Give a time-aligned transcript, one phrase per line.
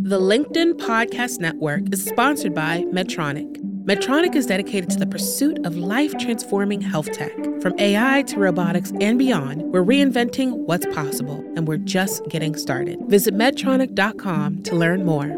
[0.00, 3.58] The LinkedIn Podcast Network is sponsored by Medtronic.
[3.84, 7.32] Medtronic is dedicated to the pursuit of life transforming health tech.
[7.60, 13.00] From AI to robotics and beyond, we're reinventing what's possible, and we're just getting started.
[13.08, 15.36] Visit Medtronic.com to learn more.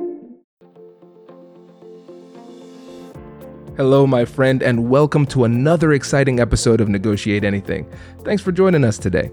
[3.76, 7.90] Hello, my friend, and welcome to another exciting episode of Negotiate Anything.
[8.22, 9.32] Thanks for joining us today.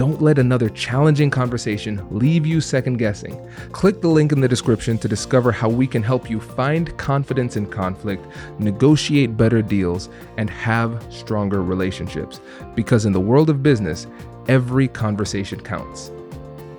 [0.00, 3.38] Don't let another challenging conversation leave you second guessing.
[3.72, 7.58] Click the link in the description to discover how we can help you find confidence
[7.58, 8.24] in conflict,
[8.58, 12.40] negotiate better deals, and have stronger relationships.
[12.74, 14.06] Because in the world of business,
[14.48, 16.10] every conversation counts.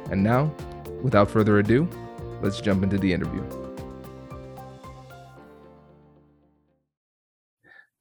[0.09, 0.51] And now,
[1.03, 1.87] without further ado,
[2.41, 3.43] let's jump into the interview.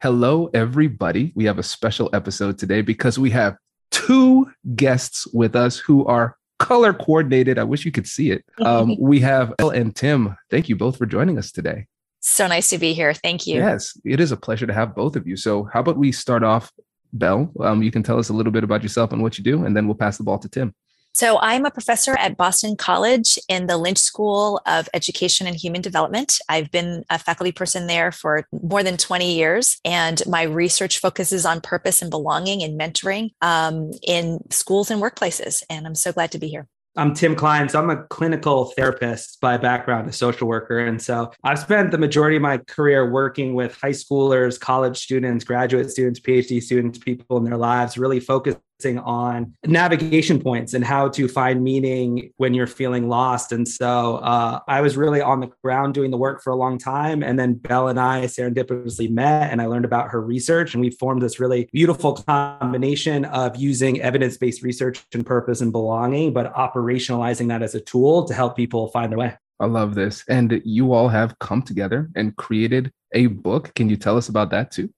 [0.00, 1.34] Hello, everybody.
[1.34, 3.58] We have a special episode today because we have
[3.91, 7.58] two guests with us who are color coordinated.
[7.58, 8.44] I wish you could see it.
[8.58, 10.36] Um, we have Belle and Tim.
[10.50, 11.86] Thank you both for joining us today.
[12.20, 13.14] So nice to be here.
[13.14, 13.56] Thank you.
[13.56, 15.37] Yes, it is a pleasure to have both of you.
[15.37, 16.70] So, how about we start off,
[17.14, 17.50] Belle?
[17.60, 19.75] Um, you can tell us a little bit about yourself and what you do, and
[19.75, 20.75] then we'll pass the ball to Tim.
[21.12, 25.81] So, I'm a professor at Boston College in the Lynch School of Education and Human
[25.81, 26.38] Development.
[26.48, 31.44] I've been a faculty person there for more than 20 years, and my research focuses
[31.44, 35.62] on purpose and belonging and mentoring um, in schools and workplaces.
[35.69, 36.66] And I'm so glad to be here.
[36.97, 37.69] I'm Tim Klein.
[37.69, 40.81] So I'm a clinical therapist by background, a social worker.
[40.81, 45.44] And so I've spent the majority of my career working with high schoolers, college students,
[45.44, 48.59] graduate students, PhD students, people in their lives, really focused
[48.98, 53.52] on navigation points and how to find meaning when you're feeling lost.
[53.52, 56.78] And so uh, I was really on the ground doing the work for a long
[56.78, 57.22] time.
[57.22, 60.74] And then Belle and I serendipitously met and I learned about her research.
[60.74, 65.72] And we formed this really beautiful combination of using evidence based research and purpose and
[65.72, 69.36] belonging, but operationalizing that as a tool to help people find their way.
[69.60, 70.24] I love this.
[70.28, 73.74] And you all have come together and created a book.
[73.74, 74.90] Can you tell us about that too?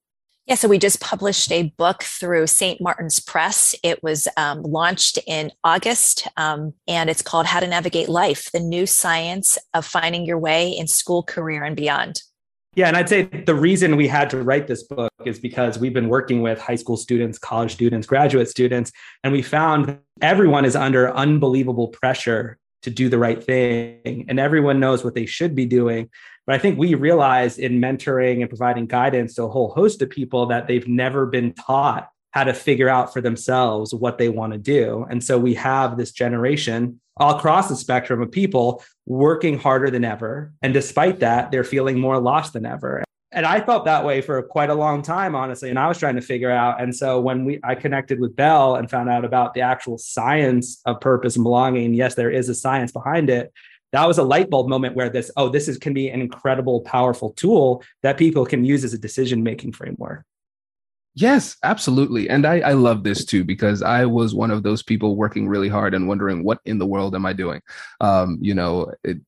[0.47, 2.80] Yeah, so we just published a book through St.
[2.80, 3.76] Martin's Press.
[3.84, 8.58] It was um, launched in August, um, and it's called How to Navigate Life The
[8.58, 12.22] New Science of Finding Your Way in School, Career, and Beyond.
[12.75, 15.94] Yeah, and I'd say the reason we had to write this book is because we've
[15.94, 18.91] been working with high school students, college students, graduate students,
[19.22, 24.80] and we found everyone is under unbelievable pressure to do the right thing, and everyone
[24.80, 26.10] knows what they should be doing.
[26.47, 30.10] But I think we realize in mentoring and providing guidance to a whole host of
[30.10, 34.53] people that they've never been taught how to figure out for themselves what they want
[34.53, 35.06] to do.
[35.10, 40.04] And so we have this generation all across the spectrum of people working harder than
[40.04, 40.53] ever.
[40.62, 43.04] And despite that, they're feeling more lost than ever.
[43.34, 45.70] And I felt that way for quite a long time, honestly.
[45.70, 46.82] And I was trying to figure out.
[46.82, 50.80] And so when we I connected with Belle and found out about the actual science
[50.84, 53.53] of purpose and belonging, yes, there is a science behind it
[53.92, 56.80] that was a light bulb moment where this oh this is can be an incredible
[56.82, 60.25] powerful tool that people can use as a decision making framework.
[61.14, 62.28] Yes absolutely.
[62.28, 65.69] And I, I love this too because i was one of those people working really
[65.69, 67.60] hard and wondering what in the world am i doing?
[68.00, 69.18] Um, you know it,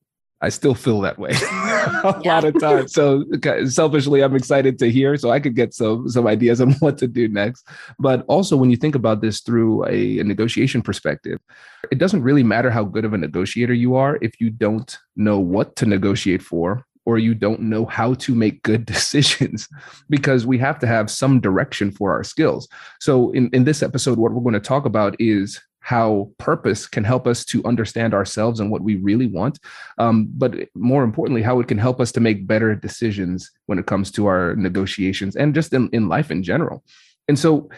[0.45, 2.35] I still feel that way a yeah.
[2.35, 2.93] lot of times.
[2.93, 3.25] So
[3.65, 7.07] selfishly, I'm excited to hear so I could get some some ideas on what to
[7.07, 7.67] do next.
[7.97, 11.39] But also, when you think about this through a, a negotiation perspective,
[11.91, 15.39] it doesn't really matter how good of a negotiator you are if you don't know
[15.39, 19.67] what to negotiate for or you don't know how to make good decisions
[20.11, 22.67] because we have to have some direction for our skills.
[22.99, 27.03] So in, in this episode, what we're going to talk about is how purpose can
[27.03, 29.59] help us to understand ourselves and what we really want.
[29.99, 33.85] Um, but more importantly, how it can help us to make better decisions when it
[33.85, 36.83] comes to our negotiations and just in, in life in general.
[37.27, 37.69] And so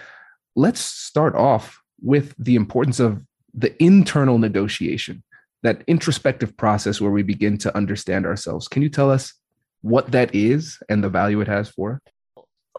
[0.55, 3.21] let's start off with the importance of
[3.53, 5.21] the internal negotiation,
[5.63, 8.69] that introspective process where we begin to understand ourselves.
[8.69, 9.33] Can you tell us
[9.81, 12.01] what that is and the value it has for?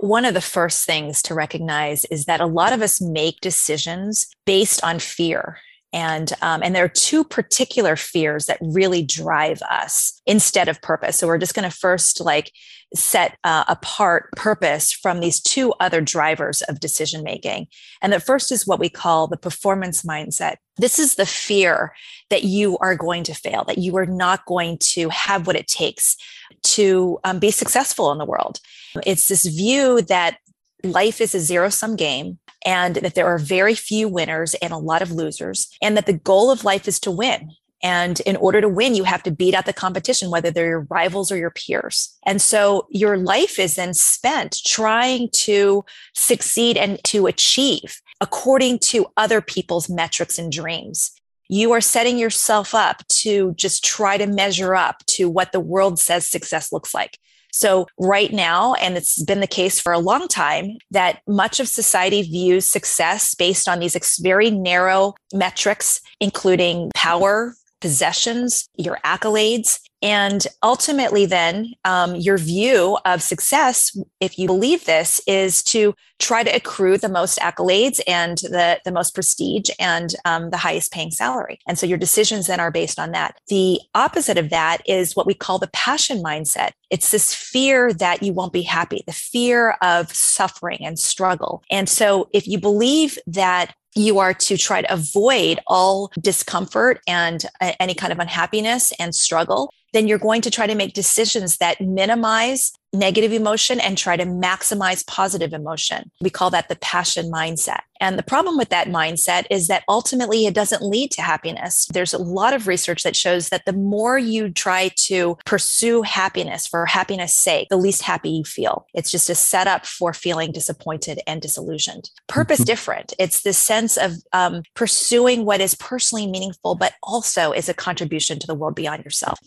[0.00, 4.28] One of the first things to recognize is that a lot of us make decisions
[4.46, 5.58] based on fear.
[5.92, 11.16] And um, and there are two particular fears that really drive us instead of purpose.
[11.18, 12.52] So we're just going to first like
[12.94, 17.66] set uh, apart purpose from these two other drivers of decision making.
[18.02, 20.56] And the first is what we call the performance mindset.
[20.76, 21.92] This is the fear
[22.30, 25.68] that you are going to fail that you are not going to have what it
[25.68, 26.16] takes
[26.62, 28.60] to um, be successful in the world
[29.04, 30.38] it's this view that
[30.84, 34.78] life is a zero sum game and that there are very few winners and a
[34.78, 37.52] lot of losers, and that the goal of life is to win.
[37.82, 40.86] And in order to win, you have to beat out the competition, whether they're your
[40.90, 42.16] rivals or your peers.
[42.26, 49.06] And so your life is then spent trying to succeed and to achieve according to
[49.16, 51.12] other people's metrics and dreams.
[51.48, 56.00] You are setting yourself up to just try to measure up to what the world
[56.00, 57.18] says success looks like.
[57.52, 61.68] So, right now, and it's been the case for a long time, that much of
[61.68, 69.80] society views success based on these very narrow metrics, including power, possessions, your accolades.
[70.00, 76.42] And ultimately, then, um, your view of success, if you believe this, is to try
[76.42, 81.10] to accrue the most accolades and the, the most prestige and um, the highest paying
[81.10, 81.58] salary.
[81.66, 83.36] And so your decisions then are based on that.
[83.48, 86.70] The opposite of that is what we call the passion mindset.
[86.90, 91.62] It's this fear that you won't be happy, the fear of suffering and struggle.
[91.70, 97.44] And so if you believe that you are to try to avoid all discomfort and
[97.60, 101.56] uh, any kind of unhappiness and struggle, then you're going to try to make decisions
[101.58, 106.10] that minimize negative emotion and try to maximize positive emotion.
[106.22, 107.80] We call that the passion mindset.
[108.00, 111.86] And the problem with that mindset is that ultimately it doesn't lead to happiness.
[111.92, 116.66] There's a lot of research that shows that the more you try to pursue happiness
[116.66, 118.86] for happiness sake, the least happy you feel.
[118.94, 122.10] It's just a setup for feeling disappointed and disillusioned.
[122.28, 122.66] Purpose mm-hmm.
[122.66, 123.14] different.
[123.18, 128.38] It's the sense of um, pursuing what is personally meaningful, but also is a contribution
[128.38, 129.38] to the world beyond yourself.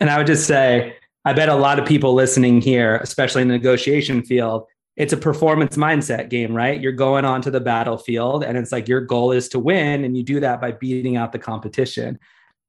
[0.00, 3.48] And I would just say, I bet a lot of people listening here, especially in
[3.48, 4.66] the negotiation field,
[4.96, 6.80] it's a performance mindset game, right?
[6.80, 10.04] You're going onto the battlefield and it's like your goal is to win.
[10.04, 12.18] And you do that by beating out the competition.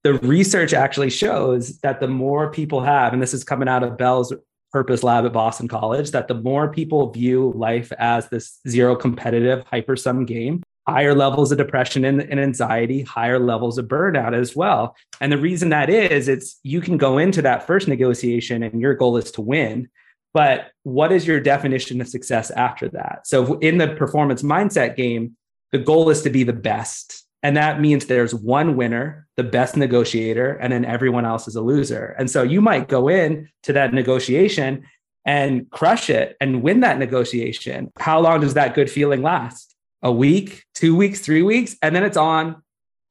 [0.04, 3.98] The research actually shows that the more people have, and this is coming out of
[3.98, 4.34] Belle's
[4.72, 9.64] Purpose Lab at Boston College, that the more people view life as this zero competitive
[9.66, 14.56] hyper sum game, higher levels of depression and, and, anxiety, higher levels of burnout as
[14.56, 14.95] well.
[15.21, 18.95] And the reason that is, it's you can go into that first negotiation and your
[18.95, 19.89] goal is to win.
[20.33, 23.25] But what is your definition of success after that?
[23.25, 25.36] So in the performance mindset game,
[25.71, 27.25] the goal is to be the best.
[27.41, 31.62] And that means there's one winner, the best negotiator, and then everyone else is a
[31.62, 32.15] loser.
[32.19, 34.86] And so you might go in to that negotiation
[35.25, 37.91] and crush it and win that negotiation.
[37.97, 39.75] How long does that good feeling last?
[40.01, 42.62] A week, two weeks, three weeks, and then it's on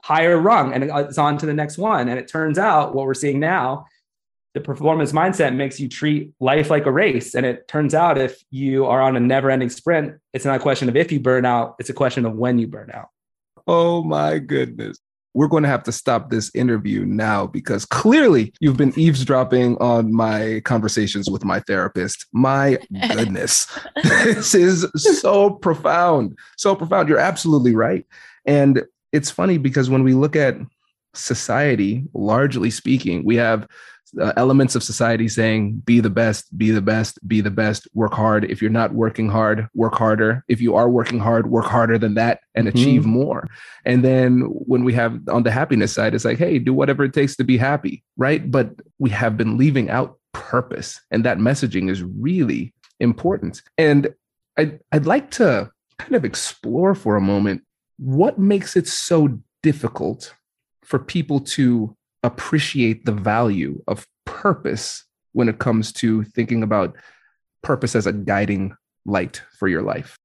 [0.02, 2.08] higher rung and uh, it's on to the next one.
[2.08, 3.86] And it turns out what we're seeing now,
[4.54, 7.34] the performance mindset makes you treat life like a race.
[7.34, 10.60] And it turns out if you are on a never ending sprint, it's not a
[10.60, 13.08] question of if you burn out, it's a question of when you burn out.
[13.66, 14.98] Oh my goodness
[15.34, 20.12] we're going to have to stop this interview now because clearly you've been eavesdropping on
[20.12, 22.26] my conversations with my therapist.
[22.32, 22.78] My
[23.12, 23.66] goodness,
[24.02, 24.86] this is
[25.20, 27.08] so profound, so profound.
[27.08, 28.06] You're absolutely right.
[28.46, 28.82] And
[29.12, 30.56] it's funny because when we look at
[31.14, 33.66] society, largely speaking, we have
[34.20, 38.14] uh, elements of society saying be the best be the best be the best work
[38.14, 38.44] hard.
[38.44, 40.44] If you're not working hard work harder.
[40.48, 42.78] If you are working hard work harder than that and mm-hmm.
[42.78, 43.48] achieve more.
[43.84, 47.12] And then when we have on the happiness side it's like hey do whatever it
[47.12, 48.50] takes to be happy right?
[48.50, 51.00] But we have been leaving out purpose.
[51.10, 53.62] And that messaging is really important.
[53.78, 54.14] And
[54.56, 57.62] I'd, I'd like to kind of explore for a moment
[57.98, 60.34] what makes it so difficult
[60.82, 66.96] for people to appreciate the value of purpose when it comes to thinking about
[67.62, 70.18] purpose as a guiding light for your life?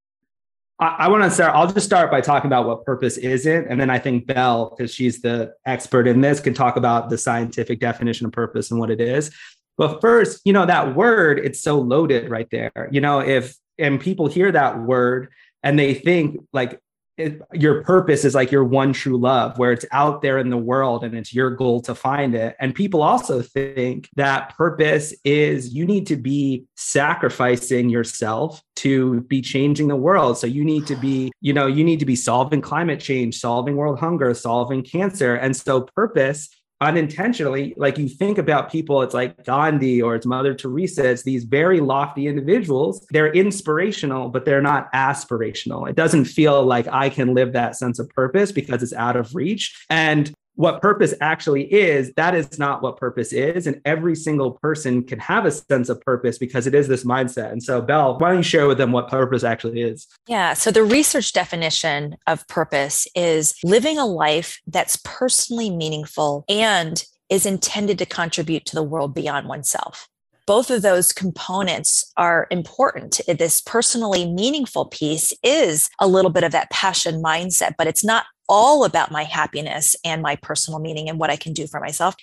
[0.79, 1.55] I, I want to start.
[1.55, 3.67] I'll just start by talking about what purpose isn't.
[3.67, 7.17] And then I think Belle, because she's the expert in this, can talk about the
[7.17, 9.31] scientific definition of purpose and what it is.
[9.77, 12.89] But first, you know, that word, it's so loaded right there.
[12.91, 15.29] You know, if, and people hear that word
[15.63, 16.79] and they think like
[17.17, 20.57] it, your purpose is like your one true love where it's out there in the
[20.57, 22.55] world and it's your goal to find it.
[22.59, 29.41] And people also think that purpose is you need to be sacrificing yourself to be
[29.41, 30.37] changing the world.
[30.37, 33.75] So you need to be you know you need to be solving climate change solving
[33.75, 35.35] world hunger solving cancer.
[35.35, 36.49] And so purpose
[36.83, 41.43] unintentionally, like you think about people, it's like Gandhi or it's Mother Teresa, it's these
[41.43, 43.05] very lofty individuals.
[43.11, 45.89] They're inspirational, but they're not aspirational.
[45.89, 49.33] It doesn't feel like I can live that sense of purpose because it's out of
[49.33, 49.85] reach.
[49.89, 53.65] And what purpose actually is, that is not what purpose is.
[53.67, 57.51] And every single person can have a sense of purpose because it is this mindset.
[57.51, 60.07] And so, Belle, why don't you share with them what purpose actually is?
[60.27, 60.53] Yeah.
[60.53, 67.45] So, the research definition of purpose is living a life that's personally meaningful and is
[67.45, 70.07] intended to contribute to the world beyond oneself
[70.45, 73.21] both of those components are important.
[73.27, 78.25] This personally meaningful piece is a little bit of that passion mindset, but it's not
[78.49, 82.15] all about my happiness and my personal meaning and what I can do for myself.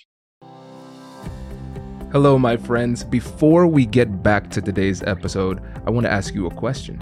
[2.11, 3.03] Hello, my friends.
[3.03, 7.01] Before we get back to today's episode, I want to ask you a question.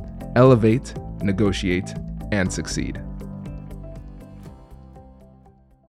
[0.35, 1.93] Elevate, negotiate,
[2.31, 3.01] and succeed.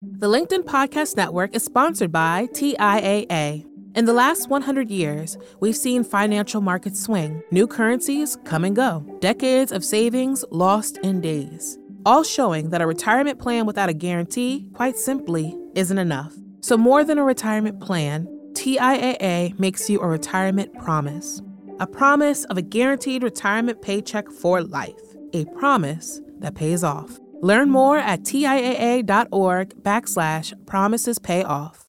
[0.03, 3.67] The LinkedIn Podcast Network is sponsored by TIAA.
[3.97, 9.05] In the last 100 years, we've seen financial markets swing, new currencies come and go,
[9.21, 14.67] decades of savings lost in days all showing that a retirement plan without a guarantee,
[14.73, 16.35] quite simply, isn't enough.
[16.61, 21.41] So, more than a retirement plan, TIAA makes you a retirement promise
[21.81, 27.19] a promise of a guaranteed retirement paycheck for life, a promise that pays off.
[27.41, 31.87] Learn more at TIAA.org backslash promises pay off.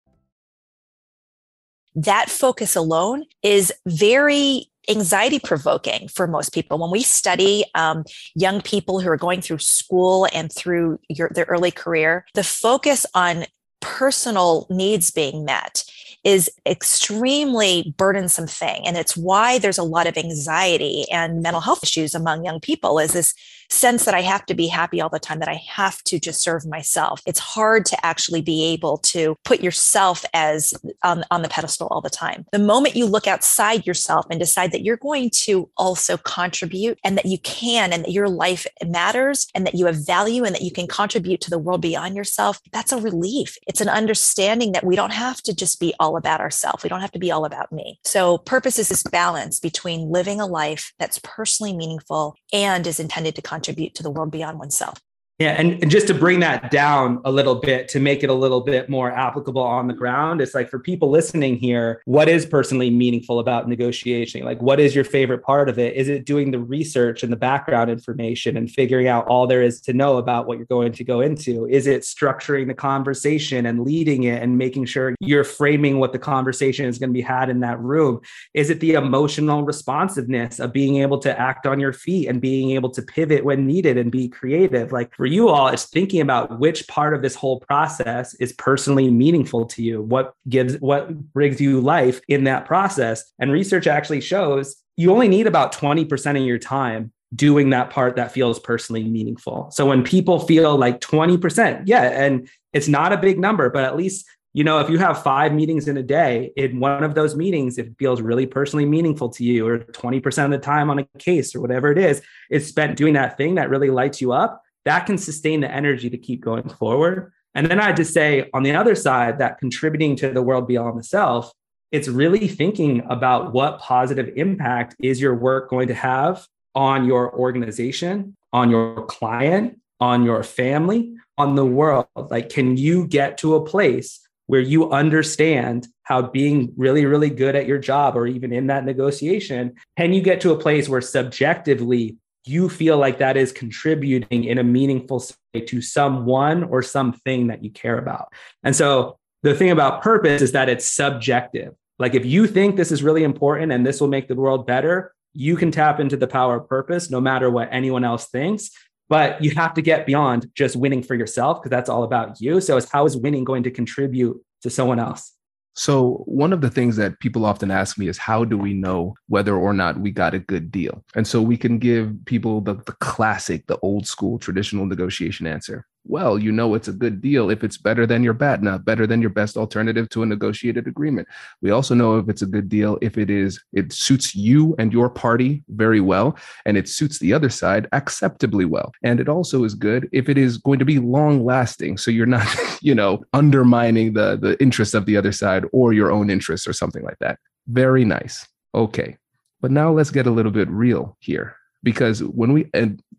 [1.94, 6.78] That focus alone is very anxiety provoking for most people.
[6.78, 11.46] When we study um, young people who are going through school and through your, their
[11.46, 13.46] early career, the focus on
[13.82, 15.84] personal needs being met
[16.24, 21.84] is extremely burdensome thing and it's why there's a lot of anxiety and mental health
[21.84, 23.34] issues among young people is this
[23.72, 26.42] sense that I have to be happy all the time, that I have to just
[26.42, 27.22] serve myself.
[27.26, 30.74] It's hard to actually be able to put yourself as
[31.04, 32.46] on, on the pedestal all the time.
[32.52, 37.18] The moment you look outside yourself and decide that you're going to also contribute and
[37.18, 40.62] that you can and that your life matters and that you have value and that
[40.62, 43.58] you can contribute to the world beyond yourself, that's a relief.
[43.68, 46.84] It's an understanding that we don't have to just be all about ourselves.
[46.84, 48.00] We don't have to be all about me.
[48.04, 53.36] So purpose is this balance between living a life that's personally meaningful and is intended
[53.36, 55.00] to contribute contribute to the world beyond oneself.
[55.40, 58.34] Yeah, and, and just to bring that down a little bit to make it a
[58.34, 62.46] little bit more applicable on the ground, it's like for people listening here, what is
[62.46, 64.46] personally meaningful about negotiation?
[64.46, 65.96] Like, what is your favorite part of it?
[65.96, 69.82] Is it doing the research and the background information and figuring out all there is
[69.82, 71.68] to know about what you're going to go into?
[71.68, 76.20] Is it structuring the conversation and leading it and making sure you're framing what the
[76.20, 78.22] conversation is going to be had in that room?
[78.54, 82.70] Is it the emotional responsiveness of being able to act on your feet and being
[82.72, 84.92] able to pivot when needed and be creative?
[84.92, 89.10] Like, for you all is thinking about which part of this whole process is personally
[89.10, 93.24] meaningful to you what gives what brings you life in that process.
[93.40, 98.18] And research actually shows you only need about 20% of your time doing that part
[98.18, 99.72] that feels personally meaningful.
[99.72, 103.96] So when people feel like 20% yeah and it's not a big number but at
[103.96, 107.36] least you know, if you have five meetings in a day, in one of those
[107.36, 111.00] meetings, if it feels really personally meaningful to you, or 20% of the time on
[111.00, 114.34] a case or whatever it is, it's spent doing that thing that really lights you
[114.34, 117.32] up, that can sustain the energy to keep going forward.
[117.54, 120.98] And then I just say on the other side, that contributing to the world beyond
[120.98, 121.52] the self,
[121.92, 127.36] it's really thinking about what positive impact is your work going to have on your
[127.38, 132.08] organization, on your client, on your family, on the world.
[132.16, 134.22] Like, can you get to a place
[134.52, 138.84] where you understand how being really, really good at your job or even in that
[138.84, 144.46] negotiation, can you get to a place where subjectively you feel like that is contributing
[144.46, 148.34] in a meaningful way to someone or something that you care about.
[148.64, 151.74] And so the thing about purpose is that it's subjective.
[152.00, 155.14] Like if you think this is really important and this will make the world better,
[155.34, 158.72] you can tap into the power of purpose no matter what anyone else thinks.
[159.12, 162.62] but you have to get beyond just winning for yourself because that's all about you.
[162.62, 165.34] So, it's how is winning going to contribute to someone else?
[165.74, 169.16] So, one of the things that people often ask me is how do we know
[169.28, 171.04] whether or not we got a good deal?
[171.16, 175.86] And so we can give people the, the classic, the old school traditional negotiation answer
[176.04, 179.22] well, you know it's a good deal if it's better than your BATNA, better than
[179.22, 181.28] your best alternative to a negotiated agreement.
[181.62, 184.92] We also know if it's a good deal if it is it suits you and
[184.92, 188.92] your party very well and it suits the other side acceptably well.
[189.04, 192.26] And it also is good if it is going to be long lasting so you're
[192.26, 192.48] not,
[192.82, 196.74] you know, undermining the the interests of the other side or your own interests or
[196.74, 197.40] something like that.
[197.68, 198.48] Very nice.
[198.74, 199.18] Okay.
[199.62, 202.70] But now let's get a little bit real here because when we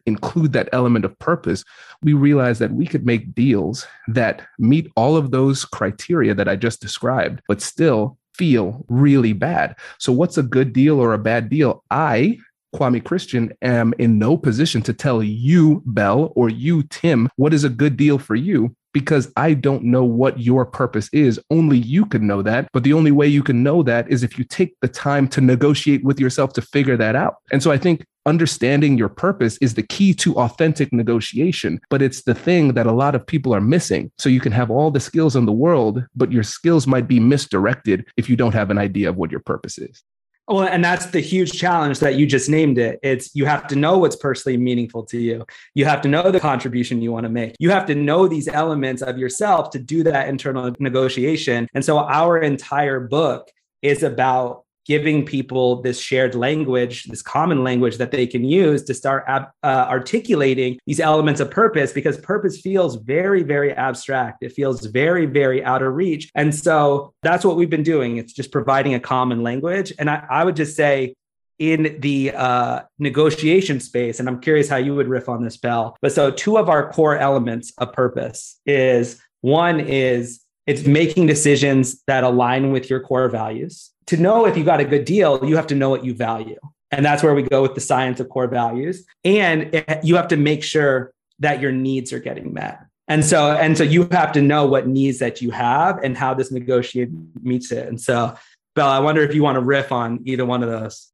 [0.07, 1.65] include that element of purpose,
[2.03, 6.57] we realize that we could make deals that meet all of those criteria that I
[6.57, 9.77] just described, but still feel really bad.
[9.99, 11.85] So, what's a good deal or a bad deal?
[11.91, 12.39] I,
[12.75, 17.65] Kwame Christian, am in no position to tell you, Belle, or you, Tim, what is
[17.65, 21.41] a good deal for you because I don't know what your purpose is.
[21.51, 22.69] Only you can know that.
[22.73, 25.41] But the only way you can know that is if you take the time to
[25.41, 27.37] negotiate with yourself to figure that out.
[27.51, 32.23] And so I think understanding your purpose is the key to authentic negotiation, but it's
[32.23, 34.11] the thing that a lot of people are missing.
[34.19, 37.21] So you can have all the skills in the world, but your skills might be
[37.21, 40.03] misdirected if you don't have an idea of what your purpose is.
[40.49, 42.99] Well, and that's the huge challenge that you just named it.
[43.03, 45.47] It's you have to know what's personally meaningful to you.
[45.75, 47.55] You have to know the contribution you want to make.
[47.61, 51.69] You have to know these elements of yourself to do that internal negotiation.
[51.75, 53.51] And so our entire book
[53.83, 58.95] is about giving people this shared language, this common language that they can use to
[58.95, 64.43] start ab- uh, articulating these elements of purpose because purpose feels very, very abstract.
[64.43, 66.31] It feels very, very out of reach.
[66.35, 68.17] And so that's what we've been doing.
[68.17, 69.93] It's just providing a common language.
[69.99, 71.15] And I, I would just say,
[71.59, 75.97] in the uh, negotiation space, and I'm curious how you would riff on this, Belle.
[76.03, 82.03] But so, two of our core elements of purpose is one is it's making decisions
[82.09, 85.57] that align with your core values to know if you got a good deal, you
[85.57, 86.59] have to know what you value.
[86.91, 89.05] And that's where we go with the science of core values.
[89.25, 92.81] And you have to make sure that your needs are getting met.
[93.09, 96.35] And so, and so you have to know what needs that you have and how
[96.35, 97.89] this negotiation meets it.
[97.89, 98.35] And so,
[98.75, 101.12] Bella, I wonder if you want to riff on either one of those.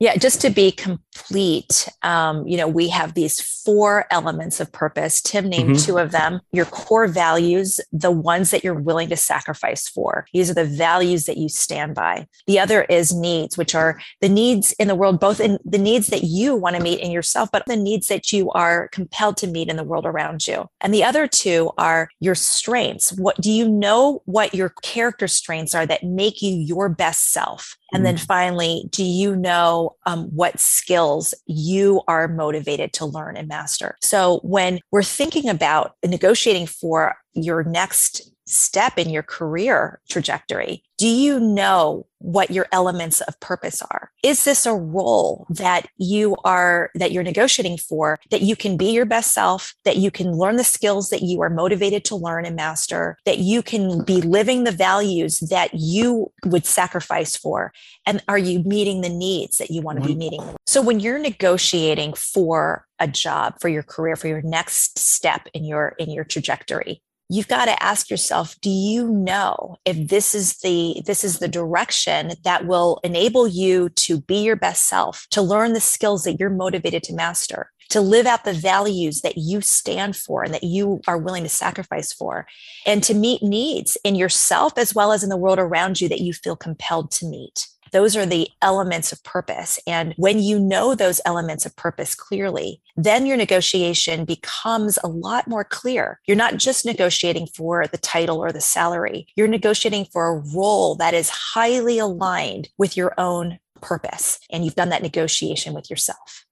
[0.00, 5.20] Yeah, just to be complete, um, you know, we have these four elements of purpose.
[5.20, 5.84] Tim named mm-hmm.
[5.84, 6.40] two of them.
[6.52, 10.26] Your core values, the ones that you're willing to sacrifice for.
[10.32, 12.28] These are the values that you stand by.
[12.46, 16.06] The other is needs, which are the needs in the world, both in the needs
[16.08, 19.48] that you want to meet in yourself, but the needs that you are compelled to
[19.48, 20.68] meet in the world around you.
[20.80, 23.12] And the other two are your strengths.
[23.12, 27.76] What do you know what your character strengths are that make you your best self?
[27.92, 28.26] And then mm.
[28.26, 33.96] finally, do you know um, what skills you are motivated to learn and master?
[34.02, 41.06] So when we're thinking about negotiating for your next step in your career trajectory, do
[41.06, 44.10] you know what your elements of purpose are?
[44.24, 48.86] Is this a role that you are, that you're negotiating for, that you can be
[48.86, 52.44] your best self, that you can learn the skills that you are motivated to learn
[52.44, 57.72] and master, that you can be living the values that you would sacrifice for?
[58.04, 60.42] And are you meeting the needs that you want to be meeting?
[60.66, 65.64] So when you're negotiating for a job, for your career, for your next step in
[65.64, 70.58] your, in your trajectory, you've got to ask yourself do you know if this is
[70.58, 75.42] the this is the direction that will enable you to be your best self to
[75.42, 79.60] learn the skills that you're motivated to master to live out the values that you
[79.60, 82.46] stand for and that you are willing to sacrifice for
[82.84, 86.20] and to meet needs in yourself as well as in the world around you that
[86.20, 89.78] you feel compelled to meet those are the elements of purpose.
[89.86, 95.48] And when you know those elements of purpose clearly, then your negotiation becomes a lot
[95.48, 96.20] more clear.
[96.26, 100.94] You're not just negotiating for the title or the salary, you're negotiating for a role
[100.96, 104.40] that is highly aligned with your own purpose.
[104.50, 106.46] And you've done that negotiation with yourself.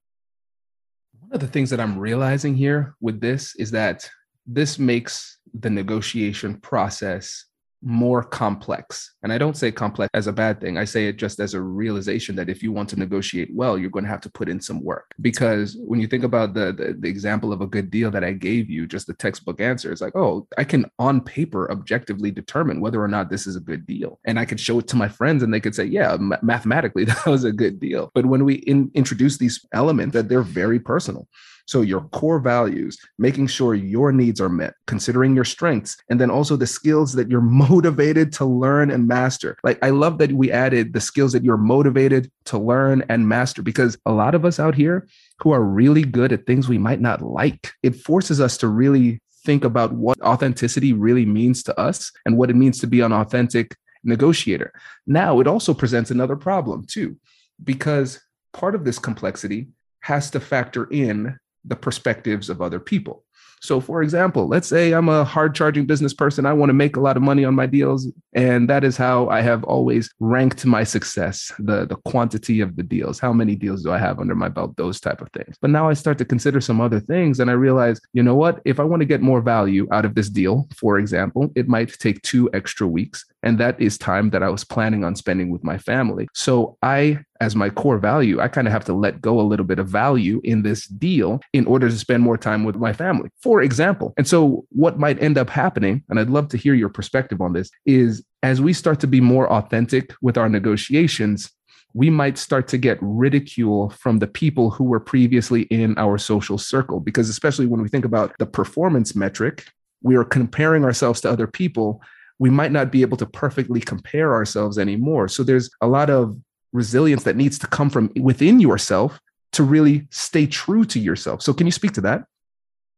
[1.20, 4.08] One of the things that I'm realizing here with this is that
[4.46, 7.46] this makes the negotiation process
[7.86, 9.14] more complex.
[9.22, 10.76] And I don't say complex as a bad thing.
[10.76, 13.90] I say it just as a realization that if you want to negotiate well, you're
[13.90, 15.14] going to have to put in some work.
[15.20, 18.32] Because when you think about the, the, the example of a good deal that I
[18.32, 22.80] gave you, just the textbook answer, it's like, oh, I can on paper objectively determine
[22.80, 24.18] whether or not this is a good deal.
[24.24, 27.04] And I could show it to my friends and they could say, yeah, m- mathematically,
[27.04, 28.10] that was a good deal.
[28.14, 31.28] But when we in, introduce these elements that they're very personal,
[31.66, 36.30] So, your core values, making sure your needs are met, considering your strengths, and then
[36.30, 39.56] also the skills that you're motivated to learn and master.
[39.64, 43.62] Like, I love that we added the skills that you're motivated to learn and master
[43.62, 45.06] because a lot of us out here
[45.40, 49.20] who are really good at things we might not like, it forces us to really
[49.44, 53.12] think about what authenticity really means to us and what it means to be an
[53.12, 54.72] authentic negotiator.
[55.06, 57.16] Now, it also presents another problem too,
[57.62, 58.20] because
[58.52, 59.68] part of this complexity
[60.00, 63.24] has to factor in the perspectives of other people.
[63.62, 66.46] So, for example, let's say I'm a hard charging business person.
[66.46, 68.10] I want to make a lot of money on my deals.
[68.34, 72.82] And that is how I have always ranked my success the, the quantity of the
[72.82, 73.18] deals.
[73.18, 74.76] How many deals do I have under my belt?
[74.76, 75.56] Those type of things.
[75.60, 77.40] But now I start to consider some other things.
[77.40, 78.60] And I realize, you know what?
[78.64, 81.98] If I want to get more value out of this deal, for example, it might
[81.98, 83.24] take two extra weeks.
[83.42, 86.28] And that is time that I was planning on spending with my family.
[86.34, 89.66] So I as my core value, I kind of have to let go a little
[89.66, 93.30] bit of value in this deal in order to spend more time with my family,
[93.42, 94.14] for example.
[94.16, 97.52] And so, what might end up happening, and I'd love to hear your perspective on
[97.52, 101.50] this, is as we start to be more authentic with our negotiations,
[101.94, 106.58] we might start to get ridicule from the people who were previously in our social
[106.58, 107.00] circle.
[107.00, 109.64] Because, especially when we think about the performance metric,
[110.02, 112.02] we are comparing ourselves to other people
[112.38, 115.28] we might not be able to perfectly compare ourselves anymore.
[115.28, 116.36] So there's a lot of
[116.72, 119.20] resilience that needs to come from within yourself
[119.52, 121.42] to really stay true to yourself.
[121.42, 122.24] So, can you speak to that?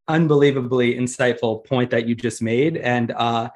[0.08, 2.76] Unbelievably insightful point that you just made.
[2.78, 3.50] And uh,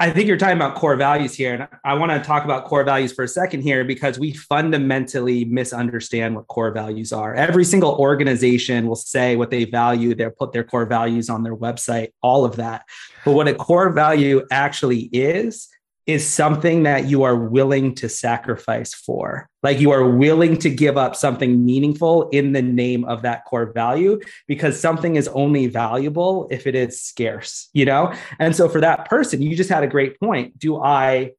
[0.00, 1.54] I think you're talking about core values here.
[1.54, 5.44] And I want to talk about core values for a second here because we fundamentally
[5.44, 7.34] misunderstand what core values are.
[7.34, 11.56] Every single organization will say what they value, they'll put their core values on their
[11.56, 12.84] website, all of that.
[13.24, 15.68] But what a core value actually is,
[16.08, 19.46] is something that you are willing to sacrifice for.
[19.62, 23.70] Like you are willing to give up something meaningful in the name of that core
[23.74, 28.14] value because something is only valuable if it is scarce, you know?
[28.38, 30.58] And so for that person, you just had a great point.
[30.58, 31.32] Do I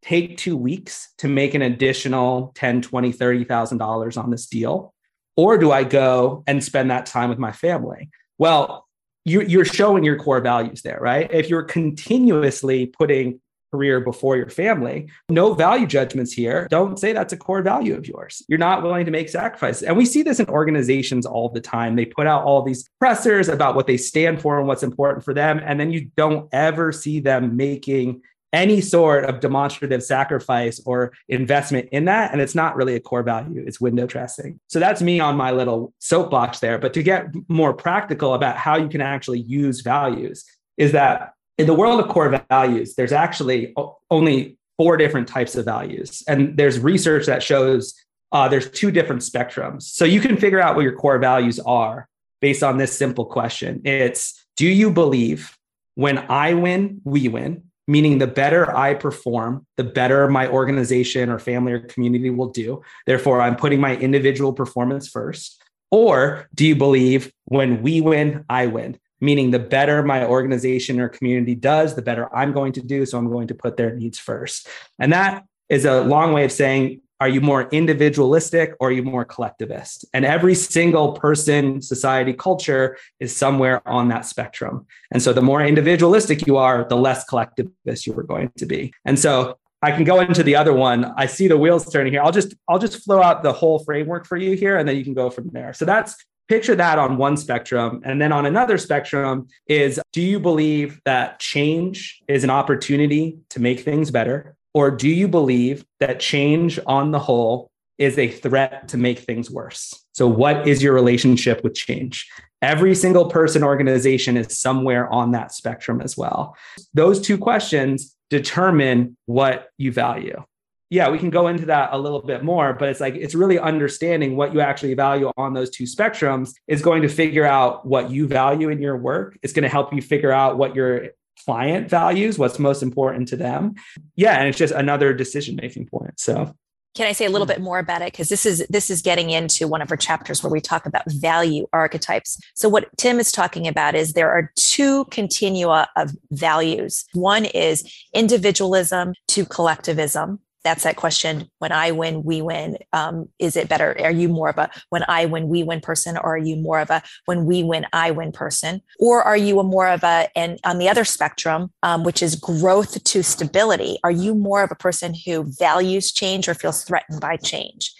[0.00, 4.94] take two weeks to make an additional 10, 20, $30,000 on this deal?
[5.36, 8.08] Or do I go and spend that time with my family?
[8.38, 8.88] Well,
[9.26, 11.30] you're showing your core values there, right?
[11.32, 13.40] If you're continuously putting
[13.74, 15.08] career before your family.
[15.28, 16.68] No value judgments here.
[16.70, 18.40] Don't say that's a core value of yours.
[18.46, 19.82] You're not willing to make sacrifices.
[19.82, 21.96] And we see this in organizations all the time.
[21.96, 25.34] They put out all these pressers about what they stand for and what's important for
[25.34, 25.60] them.
[25.64, 31.88] And then you don't ever see them making any sort of demonstrative sacrifice or investment
[31.90, 32.30] in that.
[32.30, 34.60] And it's not really a core value, it's window dressing.
[34.68, 36.78] So that's me on my little soapbox there.
[36.78, 40.44] But to get more practical about how you can actually use values,
[40.76, 43.74] is that in the world of core values, there's actually
[44.10, 46.22] only four different types of values.
[46.26, 47.94] And there's research that shows
[48.32, 49.82] uh, there's two different spectrums.
[49.82, 52.08] So you can figure out what your core values are
[52.40, 53.80] based on this simple question.
[53.84, 55.56] It's do you believe
[55.94, 57.62] when I win, we win?
[57.86, 62.82] Meaning, the better I perform, the better my organization or family or community will do.
[63.06, 65.62] Therefore, I'm putting my individual performance first.
[65.90, 68.98] Or do you believe when we win, I win?
[69.24, 73.06] Meaning the better my organization or community does, the better I'm going to do.
[73.06, 74.68] So I'm going to put their needs first.
[74.98, 79.02] And that is a long way of saying, are you more individualistic or are you
[79.02, 80.04] more collectivist?
[80.12, 84.86] And every single person, society, culture is somewhere on that spectrum.
[85.12, 88.92] And so the more individualistic you are, the less collectivist you are going to be.
[89.04, 91.12] And so I can go into the other one.
[91.16, 92.22] I see the wheels turning here.
[92.22, 95.04] I'll just I'll just flow out the whole framework for you here and then you
[95.04, 95.72] can go from there.
[95.72, 96.16] So that's
[96.48, 98.00] picture that on one spectrum.
[98.04, 103.60] And then on another spectrum is do you believe that change is an opportunity to
[103.60, 104.56] make things better?
[104.74, 109.50] Or do you believe that change on the whole is a threat to make things
[109.50, 110.04] worse?
[110.12, 112.28] So, what is your relationship with change?
[112.60, 116.56] Every single person, organization is somewhere on that spectrum as well.
[116.92, 120.42] Those two questions determine what you value
[120.90, 123.58] yeah, we can go into that a little bit more, but it's like it's really
[123.58, 128.10] understanding what you actually value on those two spectrums is going to figure out what
[128.10, 129.38] you value in your work.
[129.42, 131.08] It's going to help you figure out what your
[131.44, 133.74] client values, what's most important to them.
[134.14, 136.20] Yeah, and it's just another decision making point.
[136.20, 136.54] So
[136.94, 138.12] can I say a little bit more about it?
[138.12, 141.02] Because this is this is getting into one of our chapters where we talk about
[141.10, 142.38] value archetypes.
[142.54, 147.04] So what Tim is talking about is there are two continua of values.
[147.12, 153.56] One is individualism to collectivism, that's that question when i win we win um, is
[153.56, 153.96] it better?
[154.00, 156.80] Are you more of a when i win we win person or are you more
[156.80, 158.80] of a when we win i win person?
[158.98, 162.36] Or are you a more of a and on the other spectrum um, which is
[162.36, 167.20] growth to stability are you more of a person who values change or feels threatened
[167.20, 167.92] by change?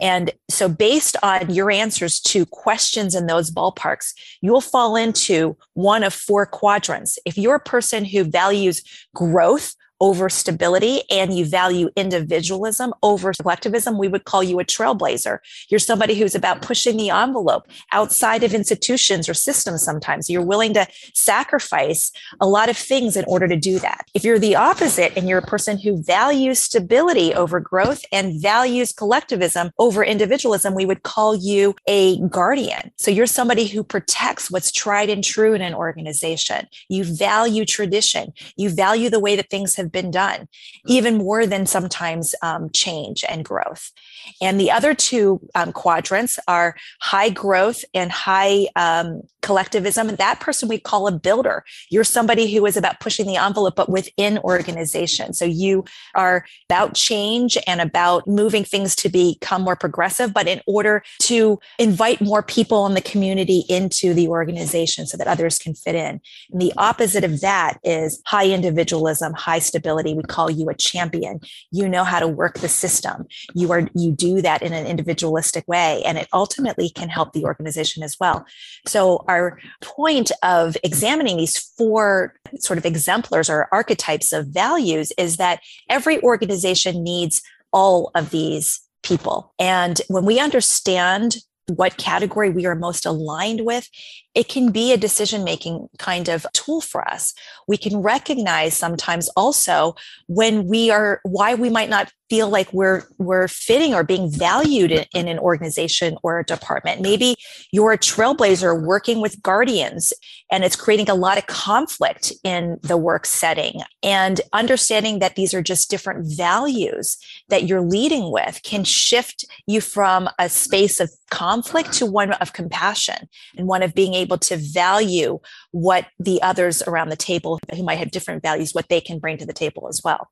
[0.00, 6.02] And so, based on your answers to questions in those ballparks, you'll fall into one
[6.02, 7.18] of four quadrants.
[7.26, 8.82] If you're a person who values
[9.14, 15.38] growth, over stability and you value individualism over collectivism, we would call you a trailblazer.
[15.68, 20.28] You're somebody who's about pushing the envelope outside of institutions or systems sometimes.
[20.28, 24.06] You're willing to sacrifice a lot of things in order to do that.
[24.14, 28.92] If you're the opposite and you're a person who values stability over growth and values
[28.92, 32.92] collectivism over individualism, we would call you a guardian.
[32.96, 36.66] So you're somebody who protects what's tried and true in an organization.
[36.88, 38.32] You value tradition.
[38.56, 40.48] You value the way that things have have been done,
[40.86, 43.92] even more than sometimes um, change and growth.
[44.40, 50.08] And the other two um, quadrants are high growth and high um, collectivism.
[50.08, 51.64] And that person we call a builder.
[51.88, 55.34] You're somebody who is about pushing the envelope, but within organization.
[55.34, 55.84] So you
[56.16, 61.60] are about change and about moving things to become more progressive, but in order to
[61.78, 66.20] invite more people in the community into the organization so that others can fit in.
[66.50, 70.12] And the opposite of that is high individualism, high stability.
[70.14, 71.40] We call you a champion.
[71.70, 73.26] You know how to work the system.
[73.54, 77.44] You are, you do that in an individualistic way, and it ultimately can help the
[77.44, 78.46] organization as well.
[78.86, 85.36] So, our point of examining these four sort of exemplars or archetypes of values is
[85.36, 89.54] that every organization needs all of these people.
[89.58, 91.36] And when we understand
[91.68, 93.88] what category we are most aligned with,
[94.36, 97.32] it can be a decision making kind of tool for us.
[97.66, 99.96] We can recognize sometimes also
[100.26, 104.90] when we are why we might not feel like we're we're fitting or being valued
[104.90, 107.00] in, in, an organization or a department.
[107.00, 107.36] Maybe
[107.70, 110.12] you're a trailblazer working with guardians
[110.50, 113.80] and it's creating a lot of conflict in the work setting.
[114.02, 117.16] And understanding that these are just different values
[117.48, 122.52] that you're leading with can shift you from a space of conflict to one of
[122.52, 125.38] compassion and one of being able to value
[125.70, 129.38] what the others around the table who might have different values what they can bring
[129.38, 130.28] to the table as well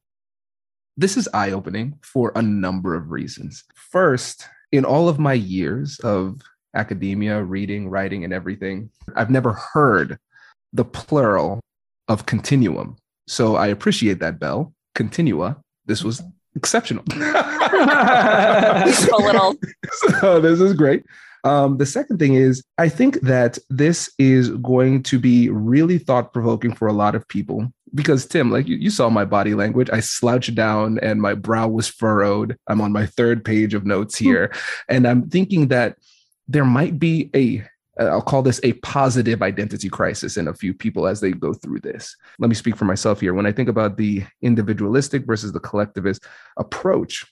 [0.96, 3.64] this is eye opening for a number of reasons.
[3.74, 6.40] First, in all of my years of
[6.74, 10.18] academia, reading, writing, and everything, I've never heard
[10.72, 11.60] the plural
[12.08, 12.96] of continuum.
[13.26, 14.72] So I appreciate that, Belle.
[14.94, 15.56] Continua.
[15.86, 16.22] This was
[16.54, 17.04] exceptional.
[17.12, 19.56] a little.
[20.20, 21.04] So this is great.
[21.44, 26.32] Um, the second thing is, I think that this is going to be really thought
[26.32, 29.88] provoking for a lot of people because Tim, like you, you saw my body language,
[29.92, 32.56] I slouched down and my brow was furrowed.
[32.66, 34.24] I'm on my third page of notes hmm.
[34.24, 34.54] here.
[34.88, 35.96] and I'm thinking that
[36.48, 37.64] there might be a
[37.96, 41.78] I'll call this a positive identity crisis in a few people as they go through
[41.78, 42.16] this.
[42.40, 43.34] Let me speak for myself here.
[43.34, 46.24] When I think about the individualistic versus the collectivist
[46.56, 47.24] approach,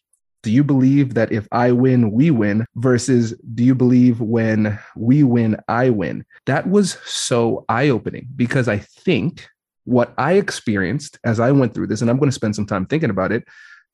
[0.42, 5.22] do you believe that if I win, we win versus do you believe when we
[5.22, 6.24] win, I win?
[6.46, 9.48] That was so eye opening because I think
[9.85, 12.87] what I experienced as I went through this, and I'm going to spend some time
[12.87, 13.44] thinking about it.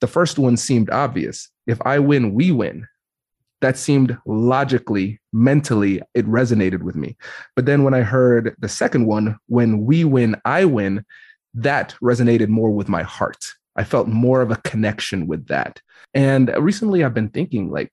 [0.00, 1.48] The first one seemed obvious.
[1.66, 2.87] If I win, we win.
[3.61, 7.16] That seemed logically, mentally, it resonated with me.
[7.56, 11.04] But then when I heard the second one, when we win, I win,
[11.54, 13.54] that resonated more with my heart.
[13.78, 15.80] I felt more of a connection with that.
[16.12, 17.92] And recently I've been thinking, like,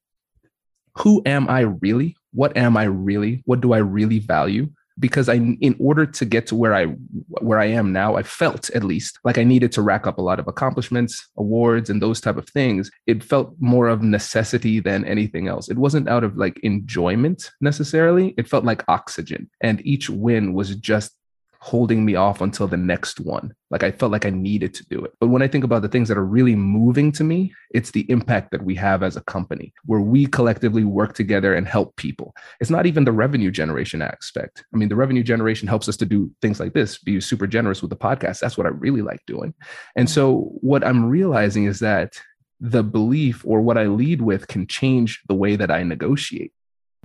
[0.97, 2.15] who am I really?
[2.33, 3.43] What am I really?
[3.45, 4.69] What do I really value?
[4.97, 6.85] because I in order to get to where I
[7.41, 10.21] where I am now, I felt at least like I needed to rack up a
[10.21, 12.89] lot of accomplishments, awards, and those type of things.
[13.05, 15.69] It felt more of necessity than anything else.
[15.69, 18.33] It wasn't out of like enjoyment necessarily.
[18.37, 19.49] It felt like oxygen.
[19.61, 21.15] And each win was just
[21.65, 23.51] holding me off until the next one.
[23.71, 25.13] Like I felt like I needed to do it.
[25.19, 28.05] But when I think about the things that are really moving to me, it's the
[28.07, 32.35] impact that we have as a company where we collectively work together and help people.
[32.59, 34.63] It's not even the revenue generation aspect.
[34.75, 37.81] I mean, the revenue generation helps us to do things like this, be super generous
[37.81, 38.41] with the podcast.
[38.41, 39.55] That's what I really like doing.
[39.95, 42.21] And so what I'm realizing is that
[42.59, 46.53] the belief or what I lead with can change the way that I negotiate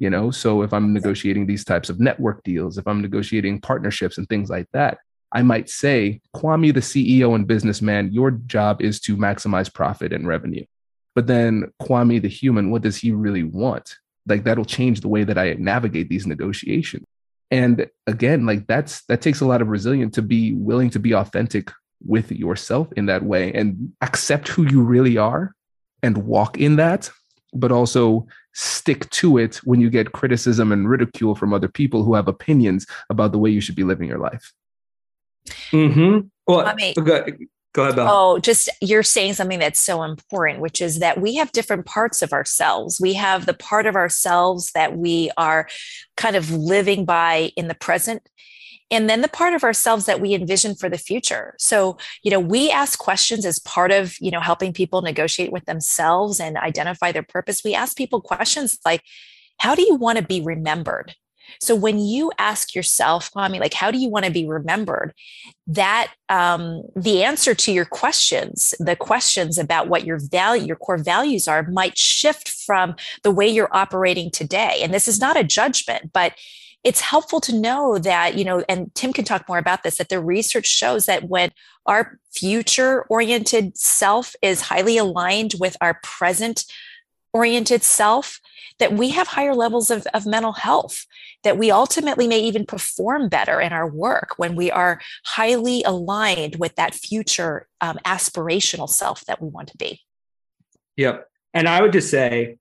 [0.01, 0.33] you know?
[0.33, 4.51] So if i'm negotiating these types of network deals if i'm negotiating partnerships and things
[4.51, 4.99] like that
[5.31, 10.27] i might say kwame the ceo and businessman your job is to maximize profit and
[10.27, 10.65] revenue.
[11.15, 13.97] But then kwame the human what does he really want?
[14.27, 17.07] Like that'll change the way that i navigate these negotiations.
[17.51, 21.15] And again like that's that takes a lot of resilience to be willing to be
[21.15, 21.71] authentic
[22.07, 25.55] with yourself in that way and accept who you really are
[26.03, 27.11] and walk in that
[27.53, 32.15] but also stick to it when you get criticism and ridicule from other people who
[32.15, 34.53] have opinions about the way you should be living your life.
[35.73, 36.27] Mm-hmm.
[36.47, 36.75] Well,
[37.73, 38.09] Go ahead, Belle.
[38.11, 42.21] Oh, just you're saying something that's so important, which is that we have different parts
[42.21, 43.01] of ourselves.
[43.01, 45.69] We have the part of ourselves that we are
[46.17, 48.29] kind of living by in the present.
[48.91, 51.55] And then the part of ourselves that we envision for the future.
[51.59, 55.65] So, you know, we ask questions as part of, you know, helping people negotiate with
[55.67, 57.63] themselves and identify their purpose.
[57.65, 59.03] We ask people questions like,
[59.59, 61.15] how do you want to be remembered?
[61.61, 65.13] So when you ask yourself, Kwame, like, how do you want to be remembered?
[65.67, 70.99] That um, the answer to your questions, the questions about what your value, your core
[70.99, 74.81] values are, might shift from the way you're operating today.
[74.83, 76.35] And this is not a judgment, but
[76.83, 80.09] it's helpful to know that, you know, and Tim can talk more about this, that
[80.09, 81.51] the research shows that when
[81.87, 86.65] our future oriented self is highly aligned with our present
[87.33, 88.41] oriented self,
[88.79, 91.07] that we have higher levels of, of mental health,
[91.45, 96.57] that we ultimately may even perform better in our work when we are highly aligned
[96.57, 100.01] with that future um, aspirational self that we want to be.
[100.97, 101.29] Yep.
[101.53, 102.57] And I would just say,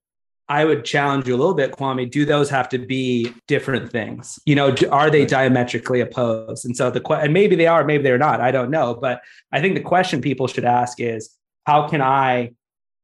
[0.50, 2.10] I would challenge you a little bit, Kwame.
[2.10, 4.40] Do those have to be different things?
[4.48, 6.66] You know, are they diametrically opposed?
[6.66, 8.42] And so the and maybe they are, maybe they're not.
[8.42, 11.30] I don't know, but I think the question people should ask is,
[11.66, 12.54] how can I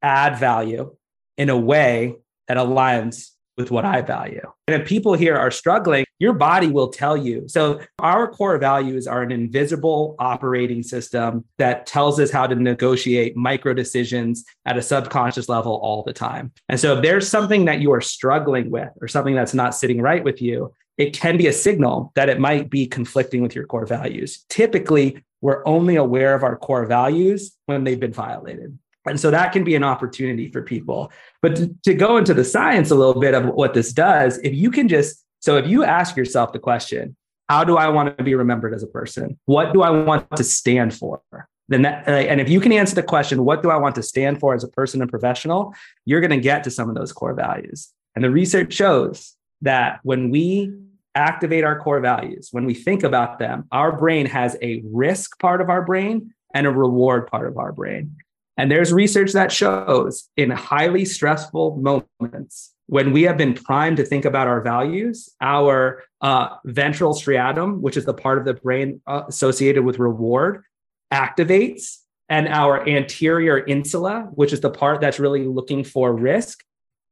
[0.02, 0.96] add value
[1.38, 2.16] in a way
[2.48, 4.42] that aligns with what I value.
[4.68, 7.46] And if people here are struggling, your body will tell you.
[7.48, 13.36] So, our core values are an invisible operating system that tells us how to negotiate
[13.36, 16.52] micro decisions at a subconscious level all the time.
[16.70, 20.02] And so, if there's something that you are struggling with or something that's not sitting
[20.02, 23.66] right with you, it can be a signal that it might be conflicting with your
[23.66, 24.46] core values.
[24.50, 28.78] Typically, we're only aware of our core values when they've been violated.
[29.06, 31.12] And so that can be an opportunity for people.
[31.42, 34.54] But to, to, go into the science a little bit of what this does, if
[34.54, 37.16] you can just, so if you ask yourself the question,
[37.50, 39.40] how do I want to be remembered as a person?
[39.46, 41.22] What do I want to stand for?
[41.68, 44.04] Then that, uh, and if you can answer the question, what do I want to
[44.04, 45.74] stand for as a person and professional?
[46.06, 47.92] You're going to get to some of those core values.
[48.16, 50.72] And the research shows that when we
[51.16, 55.62] activate our core values, when we think about them, our brain has a risk part
[55.62, 58.16] of our brain and a reward part of our brain.
[58.58, 64.06] And there's research that shows in highly stressful moments, when we have been primed to
[64.06, 69.02] think about our values, our uh, ventral striatum, which is the part of the brain
[69.08, 70.64] uh, associated with reward,
[71.12, 71.98] activates,
[72.30, 76.64] and our anterior insula, which is the part that's really looking for risk,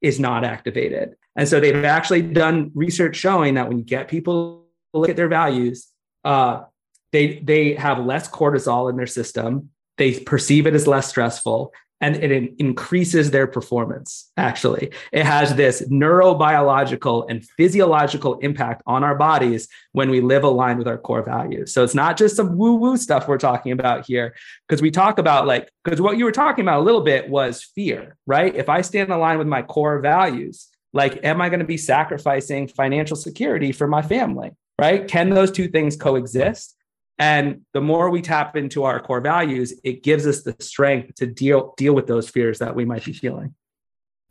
[0.01, 1.15] is not activated.
[1.36, 5.15] And so they've actually done research showing that when you get people to look at
[5.15, 5.88] their values,
[6.23, 6.63] uh,
[7.12, 12.17] they they have less cortisol in their system they perceive it as less stressful and
[12.17, 14.91] it increases their performance actually.
[15.13, 20.88] It has this neurobiological and physiological impact on our bodies when we live aligned with
[20.88, 21.73] our core values.
[21.73, 24.36] So it's not just some woo woo stuff we're talking about here
[24.67, 27.63] because we talk about like because what you were talking about a little bit was
[27.63, 28.53] fear right?
[28.53, 32.67] If i stand line with my core values like am i going to be sacrificing
[32.67, 35.08] financial security for my family right?
[35.08, 36.75] Can those two things coexist
[37.19, 41.28] and the more we tap into our core values, it gives us the strength to
[41.28, 43.54] deal deal with those fears that we might be feeling.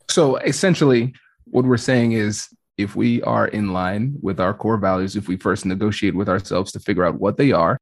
[0.08, 1.14] So essentially,
[1.44, 5.36] what we're saying is if we are in line with our core values, if we
[5.36, 7.78] first negotiate with ourselves to figure out what they are,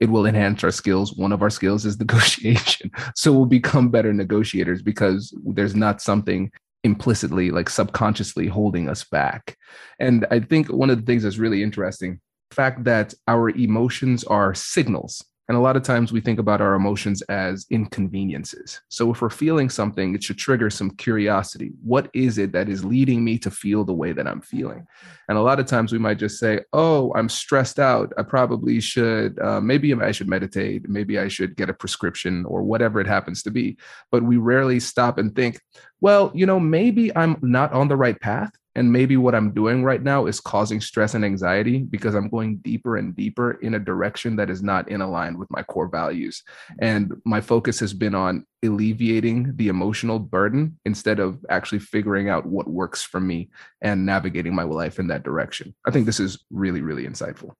[0.00, 1.14] it will enhance our skills.
[1.14, 2.90] One of our skills is negotiation.
[3.14, 6.50] So we'll become better negotiators because there's not something
[6.82, 9.56] implicitly, like subconsciously holding us back.
[9.98, 14.54] And I think one of the things that's really interesting fact that our emotions are
[14.54, 15.24] signals.
[15.50, 18.80] And a lot of times we think about our emotions as inconveniences.
[18.88, 21.72] So if we're feeling something, it should trigger some curiosity.
[21.82, 24.86] What is it that is leading me to feel the way that I'm feeling?
[25.28, 28.12] And a lot of times we might just say, oh, I'm stressed out.
[28.16, 30.88] I probably should, uh, maybe I should meditate.
[30.88, 33.76] Maybe I should get a prescription or whatever it happens to be.
[34.12, 35.60] But we rarely stop and think,
[36.00, 39.82] well, you know, maybe I'm not on the right path and maybe what I'm doing
[39.82, 43.78] right now is causing stress and anxiety because I'm going deeper and deeper in a
[43.78, 46.42] direction that is not in aligned with my core values.
[46.78, 52.46] And my focus has been on alleviating the emotional burden instead of actually figuring out
[52.46, 55.74] what works for me and navigating my life in that direction.
[55.84, 57.52] I think this is really, really insightful.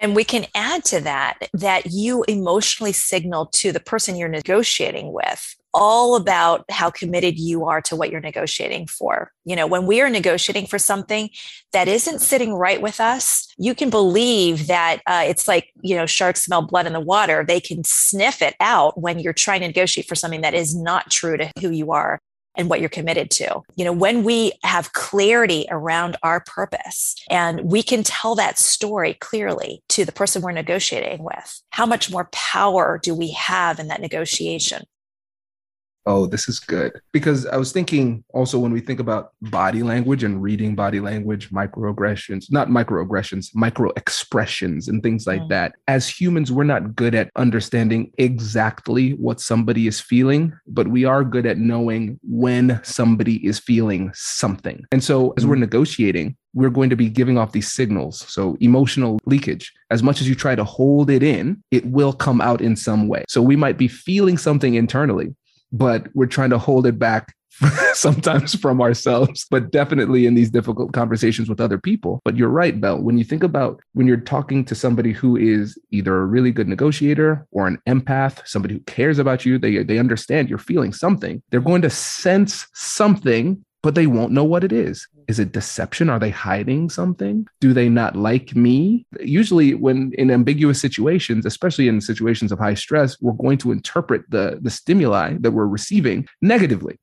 [0.00, 5.12] And we can add to that that you emotionally signal to the person you're negotiating
[5.12, 9.32] with all about how committed you are to what you're negotiating for.
[9.44, 11.30] You know, when we are negotiating for something
[11.72, 16.06] that isn't sitting right with us, you can believe that uh, it's like, you know,
[16.06, 17.44] sharks smell blood in the water.
[17.46, 21.10] They can sniff it out when you're trying to negotiate for something that is not
[21.10, 22.18] true to who you are
[22.58, 23.62] and what you're committed to.
[23.76, 29.14] You know, when we have clarity around our purpose and we can tell that story
[29.14, 33.88] clearly to the person we're negotiating with, how much more power do we have in
[33.88, 34.82] that negotiation?
[36.08, 37.00] Oh, this is good.
[37.12, 41.50] Because I was thinking also when we think about body language and reading body language,
[41.50, 45.48] microaggressions, not microaggressions, micro expressions and things like mm.
[45.50, 45.74] that.
[45.86, 51.22] As humans, we're not good at understanding exactly what somebody is feeling, but we are
[51.22, 54.84] good at knowing when somebody is feeling something.
[54.90, 55.60] And so as we're mm.
[55.60, 58.24] negotiating, we're going to be giving off these signals.
[58.28, 62.40] So, emotional leakage, as much as you try to hold it in, it will come
[62.40, 63.24] out in some way.
[63.28, 65.34] So, we might be feeling something internally,
[65.72, 67.34] but we're trying to hold it back
[67.94, 72.20] sometimes from ourselves, but definitely in these difficult conversations with other people.
[72.24, 73.00] But you're right, Belle.
[73.00, 76.68] When you think about when you're talking to somebody who is either a really good
[76.68, 81.42] negotiator or an empath, somebody who cares about you, they, they understand you're feeling something,
[81.50, 85.06] they're going to sense something but they won't know what it is.
[85.14, 85.24] Mm-hmm.
[85.28, 86.10] Is it deception?
[86.10, 87.46] Are they hiding something?
[87.60, 89.06] Do they not like me?
[89.20, 94.22] Usually, when in ambiguous situations, especially in situations of high stress, we're going to interpret
[94.30, 96.98] the, the stimuli that we're receiving negatively.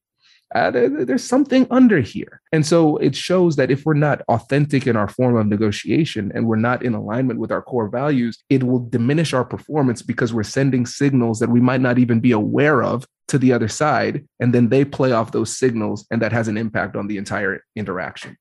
[0.56, 2.42] Uh, there, there's something under here.
[2.54, 6.48] And so it shows that if we're not authentic in our form of negotiation and
[6.48, 10.44] we're not in alignment with our core values, it will diminish our performance because we're
[10.44, 14.54] sending signals that we might not even be aware of to the other side and
[14.54, 18.38] then they play off those signals and that has an impact on the entire interaction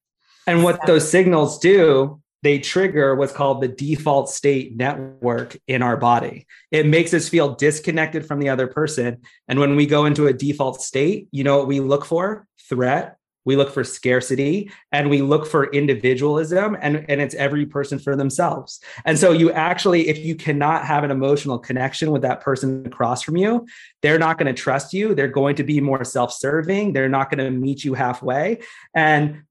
[0.46, 5.96] and what those signals do they trigger what's called the default state network in our
[5.96, 6.46] body.
[6.70, 9.22] It makes us feel disconnected from the other person.
[9.48, 12.46] And when we go into a default state you know what we look for?
[12.68, 13.16] Threat.
[13.46, 18.16] We look for scarcity and we look for individualism and, and it's every person for
[18.16, 18.80] themselves.
[19.04, 23.22] And so you actually if you cannot have an emotional connection with that person across
[23.22, 23.66] from you
[24.02, 25.14] they're not going to trust you.
[25.14, 26.92] They're going to be more self-serving.
[26.92, 28.60] They're not going to meet you halfway.
[28.94, 29.44] And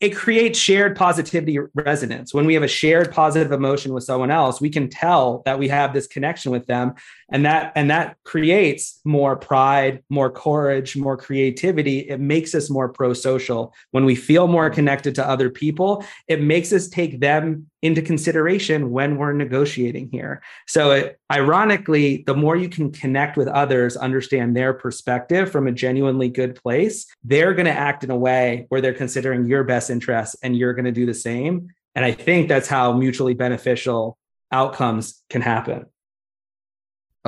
[0.00, 2.32] it creates shared positivity resonance.
[2.32, 5.68] When we have a shared positive emotion with someone else, we can tell that we
[5.68, 6.94] have this connection with them
[7.30, 12.00] and that and that creates more pride, more courage, more creativity.
[12.00, 13.74] It makes us more pro-social.
[13.90, 18.90] When we feel more connected to other people, it makes us take them into consideration
[18.90, 20.42] when we're negotiating here.
[20.66, 25.72] So, it, ironically, the more you can connect with others, understand their perspective from a
[25.72, 29.90] genuinely good place, they're going to act in a way where they're considering your best
[29.90, 31.68] interests and you're going to do the same.
[31.94, 34.16] And I think that's how mutually beneficial
[34.50, 35.86] outcomes can happen.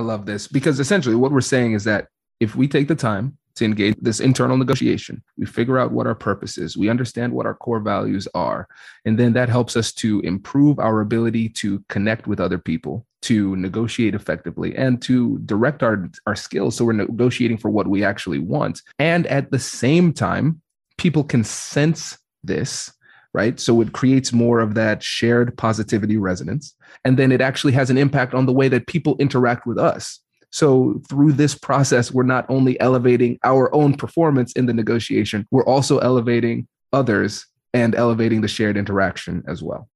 [0.00, 2.08] I love this because essentially what we're saying is that
[2.40, 5.22] if we take the time to engage this internal negotiation.
[5.36, 6.78] We figure out what our purpose is.
[6.78, 8.66] We understand what our core values are.
[9.04, 13.54] And then that helps us to improve our ability to connect with other people, to
[13.56, 16.76] negotiate effectively, and to direct our, our skills.
[16.76, 18.80] So we're negotiating for what we actually want.
[18.98, 20.62] And at the same time,
[20.96, 22.92] people can sense this
[23.32, 23.60] right?
[23.60, 26.74] So it creates more of that shared positivity resonance.
[27.04, 30.20] And then it actually has an impact on the way that people interact with us.
[30.50, 35.64] So through this process, we're not only elevating our own performance in the negotiation, we're
[35.64, 39.88] also elevating others and elevating the shared interaction as well.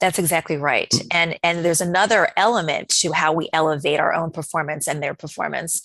[0.00, 0.92] That's exactly right.
[1.10, 5.82] And and there's another element to how we elevate our own performance and their performance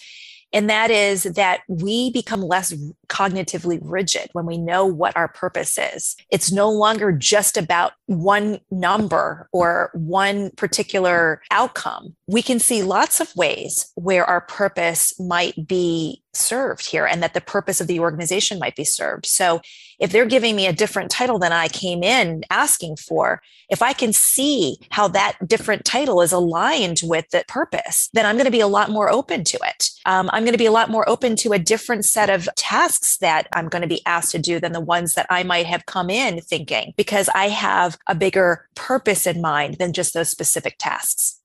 [0.54, 2.74] and that is that we become less
[3.08, 6.16] cognitively rigid when we know what our purpose is.
[6.30, 12.16] It's no longer just about one number or one particular outcome.
[12.28, 17.34] We can see lots of ways where our purpose might be served here and that
[17.34, 19.26] the purpose of the organization might be served.
[19.26, 19.62] So
[20.00, 23.94] if they're giving me a different title than I came in asking for, if I
[23.94, 28.52] can see how that different title is aligned with the purpose, then I'm going to
[28.52, 29.90] be a lot more open to it.
[30.06, 33.18] Um, I'm going to be a lot more open to a different set of tasks
[33.18, 35.86] that I'm going to be asked to do than the ones that I might have
[35.86, 40.76] come in thinking because I have a bigger purpose in mind than just those specific
[40.80, 41.40] tasks.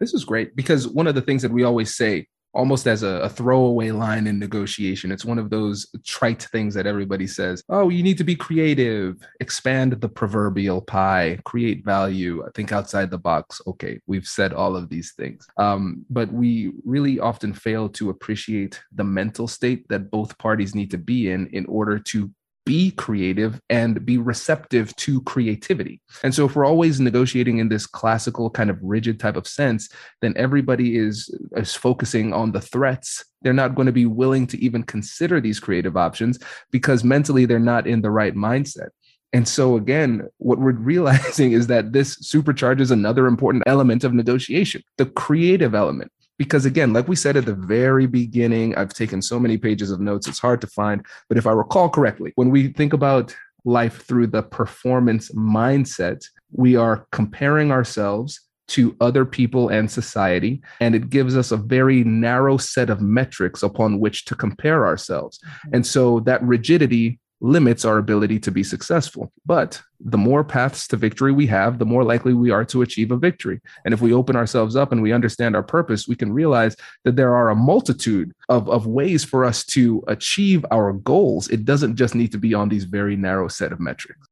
[0.00, 2.26] This is great because one of the things that we always say
[2.58, 5.12] almost as a, a, throwaway line in negotiation.
[5.12, 9.16] It's one of those trite things that everybody says, oh, you need to be creative,
[9.38, 13.60] expand the proverbial pie, create value, think outside the box.
[13.68, 15.46] Okay, we've said all of these things.
[15.56, 20.90] Um, but we really often fail to appreciate the mental state that both parties need
[20.90, 22.28] to be in in order to
[22.68, 26.02] be creative and be receptive to creativity.
[26.22, 29.88] And so, if we're always negotiating in this classical kind of rigid type of sense,
[30.20, 33.24] then everybody is, is focusing on the threats.
[33.40, 36.38] They're not going to be willing to even consider these creative options
[36.70, 38.90] because mentally they're not in the right mindset.
[39.32, 44.82] And so, again, what we're realizing is that this supercharges another important element of negotiation
[44.98, 49.38] the creative element Because again, like we said at the very beginning, I've taken so
[49.38, 51.04] many pages of notes, it's hard to find.
[51.28, 53.34] But if I recall correctly, when we think about
[53.64, 60.62] life through the performance mindset, we are comparing ourselves to other people and society.
[60.80, 65.38] And it gives us a very narrow set of metrics upon which to compare ourselves.
[65.38, 65.74] Mm-hmm.
[65.76, 69.32] And so that rigidity limits our ability to be successful.
[69.46, 73.10] But the more paths to victory we have, the more likely we are to achieve
[73.10, 73.60] a victory.
[73.84, 77.16] And if we open ourselves up and we understand our purpose, we can realize that
[77.16, 81.48] there are a multitude of, of ways for us to achieve our goals.
[81.48, 84.26] It doesn't just need to be on these very narrow set of metrics.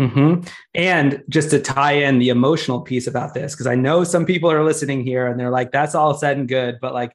[0.00, 0.48] Mm-hmm.
[0.74, 4.50] And just to tie in the emotional piece about this, because I know some people
[4.50, 7.12] are listening here and they're like, that's all said and good, but like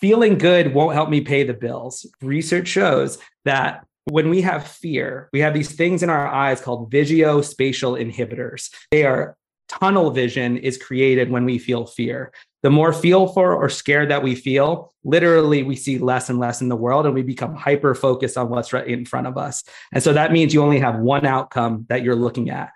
[0.00, 2.06] feeling good won't help me pay the bills.
[2.22, 6.90] Research shows that when we have fear, we have these things in our eyes called
[6.92, 8.70] visuospatial inhibitors.
[8.90, 9.36] They are
[9.68, 12.32] tunnel vision is created when we feel fear.
[12.62, 16.68] The more fearful or scared that we feel, literally we see less and less in
[16.68, 19.64] the world and we become hyper focused on what's right in front of us.
[19.92, 22.72] And so that means you only have one outcome that you're looking at.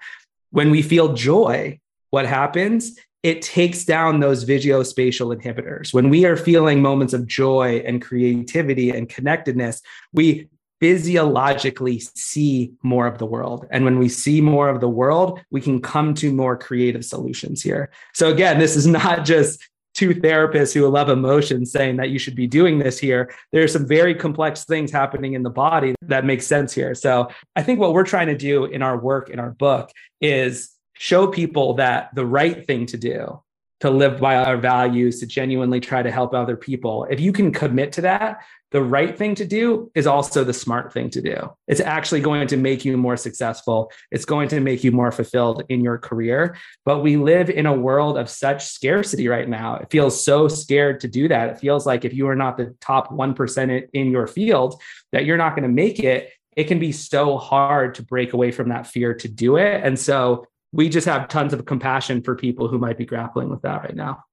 [0.51, 1.79] When we feel joy,
[2.11, 2.99] what happens?
[3.23, 5.93] It takes down those visuospatial inhibitors.
[5.93, 10.49] When we are feeling moments of joy and creativity and connectedness, we
[10.81, 13.67] physiologically see more of the world.
[13.71, 17.63] And when we see more of the world, we can come to more creative solutions
[17.63, 17.91] here.
[18.15, 19.61] So, again, this is not just
[19.95, 23.33] two therapists who love emotion saying that you should be doing this here.
[23.51, 26.95] There's some very complex things happening in the body that make sense here.
[26.95, 30.71] So, I think what we're trying to do in our work, in our book, is
[30.95, 33.41] show people that the right thing to do
[33.81, 37.07] to live by our values, to genuinely try to help other people.
[37.11, 40.93] If you can commit to that, the right thing to do is also the smart
[40.93, 41.51] thing to do.
[41.69, 43.91] It's actually going to make you more successful.
[44.11, 46.57] It's going to make you more fulfilled in your career.
[46.85, 49.77] But we live in a world of such scarcity right now.
[49.77, 51.49] It feels so scared to do that.
[51.51, 55.39] It feels like if you are not the top 1% in your field, that you're
[55.39, 56.31] not going to make it.
[56.55, 59.83] It can be so hard to break away from that fear to do it.
[59.83, 63.63] And so we just have tons of compassion for people who might be grappling with
[63.63, 64.25] that right now.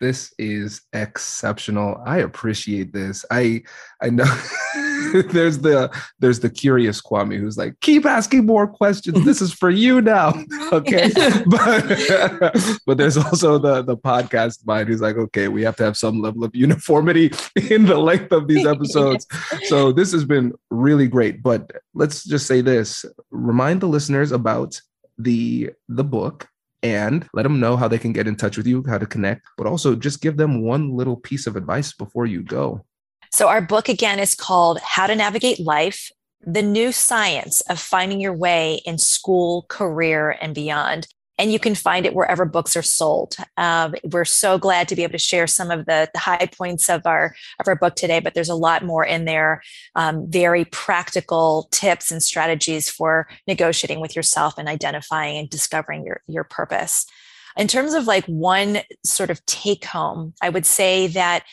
[0.00, 2.02] This is exceptional.
[2.06, 3.24] I appreciate this.
[3.30, 3.62] I
[4.00, 4.24] I know
[5.30, 9.26] there's the there's the curious Kwame who's like, keep asking more questions.
[9.26, 10.32] This is for you now.
[10.72, 11.10] okay.
[11.46, 15.98] but but there's also the the podcast mind who's like, okay, we have to have
[15.98, 17.30] some level of uniformity
[17.68, 19.26] in the length of these episodes.
[19.64, 21.42] so this has been really great.
[21.42, 24.80] But let's just say this: remind the listeners about
[25.22, 26.48] the the book
[26.82, 29.46] and let them know how they can get in touch with you, how to connect,
[29.56, 32.84] but also just give them one little piece of advice before you go.
[33.30, 36.10] So, our book again is called How to Navigate Life
[36.40, 41.06] The New Science of Finding Your Way in School, Career, and Beyond
[41.40, 43.34] and you can find it wherever books are sold.
[43.56, 46.90] Um, we're so glad to be able to share some of the, the, high points
[46.90, 49.62] of our of our book today, but there's a lot more in there.
[49.96, 56.20] Um, very practical tips and strategies for negotiating with yourself and identifying and discovering your
[56.26, 57.06] your purpose.
[57.56, 61.44] In terms of like one sort of take home, I would say that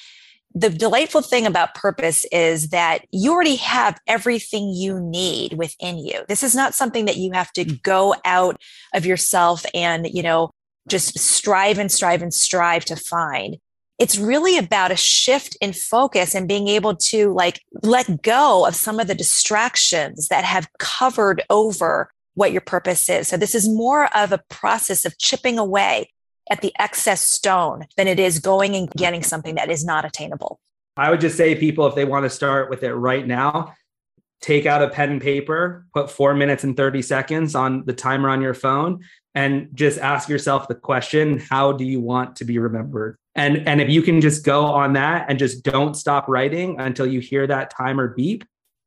[0.59, 6.23] the delightful thing about purpose is that you already have everything you need within you.
[6.27, 7.81] This is not something that you have to mm.
[7.83, 8.59] go out
[8.93, 10.51] of yourself and, you know,
[10.87, 13.57] just strive and strive and strive to find.
[13.99, 18.75] It's really about a shift in focus and being able to like let go of
[18.75, 23.27] some of the distractions that have covered over what your purpose is.
[23.27, 26.11] So this is more of a process of chipping away
[26.49, 30.59] at the excess stone than it is going and getting something that is not attainable.
[30.95, 33.73] I would just say, people, if they want to start with it right now,
[34.41, 38.29] take out a pen and paper, put four minutes and 30 seconds on the timer
[38.29, 39.03] on your phone,
[39.35, 43.17] and just ask yourself the question How do you want to be remembered?
[43.35, 47.05] And, and if you can just go on that and just don't stop writing until
[47.05, 48.43] you hear that timer beep,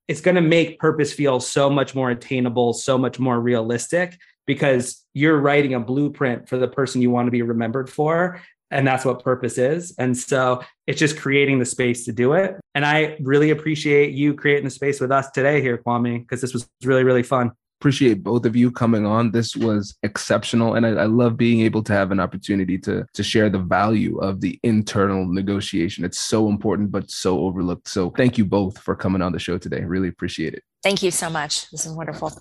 [0.08, 4.18] it's going to make purpose feel so much more attainable, so much more realistic
[4.50, 8.42] because you're writing a blueprint for the person you want to be remembered for.
[8.72, 9.94] And that's what purpose is.
[9.96, 12.56] And so it's just creating the space to do it.
[12.74, 16.52] And I really appreciate you creating the space with us today here, Kwame, because this
[16.52, 19.30] was really, really fun appreciate both of you coming on.
[19.30, 23.22] This was exceptional, and I, I, love being able to have an opportunity to to
[23.22, 26.04] share the value of the internal negotiation.
[26.04, 27.88] It's so important, but so overlooked.
[27.88, 29.82] So thank you both for coming on the show today.
[29.82, 30.62] Really appreciate it.
[30.82, 31.70] Thank you so much.
[31.70, 32.32] This is wonderful.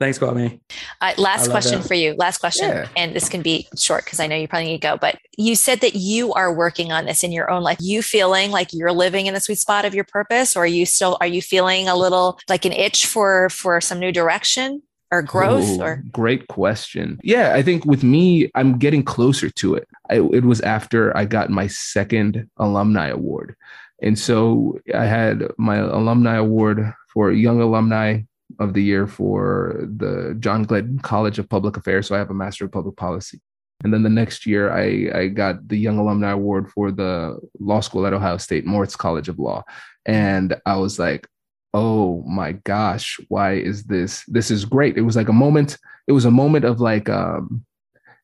[0.00, 0.60] Thanks, Kwame.
[1.00, 1.88] Uh, last question that.
[1.88, 2.14] for you.
[2.16, 2.68] Last question.
[2.68, 2.88] Yeah.
[2.96, 4.96] And this can be short because I know you probably need to go.
[4.96, 7.78] But you said that you are working on this in your own life.
[7.80, 10.86] You feeling like you're living in the sweet spot of your purpose, or are you
[10.86, 14.82] still are you feeling a little like an itch for for some new direction?
[15.10, 17.18] or growth Oh, or great question.
[17.22, 19.88] Yeah, I think with me, I'm getting closer to it.
[20.10, 23.56] I, it was after I got my second alumni award.
[24.02, 28.20] And so I had my alumni award for Young Alumni
[28.58, 32.06] of the Year for the John Glenn College of Public Affairs.
[32.06, 33.40] So I have a Master of Public Policy.
[33.84, 37.80] And then the next year, I, I got the Young Alumni Award for the law
[37.80, 39.62] school at Ohio State, Moritz College of Law.
[40.04, 41.28] And I was like,
[41.74, 44.24] oh my gosh, why is this?
[44.26, 44.96] This is great.
[44.96, 45.76] It was like a moment,
[46.08, 47.64] it was a moment of like, um,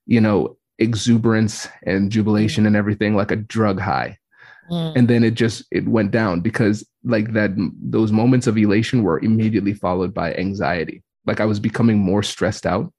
[0.07, 4.19] you know, exuberance and jubilation and everything, like a drug high
[4.71, 4.97] Mm.
[4.97, 7.51] and then it just it went down because like that
[7.83, 12.65] those moments of elation were immediately followed by anxiety like i was becoming more stressed
[12.65, 12.93] out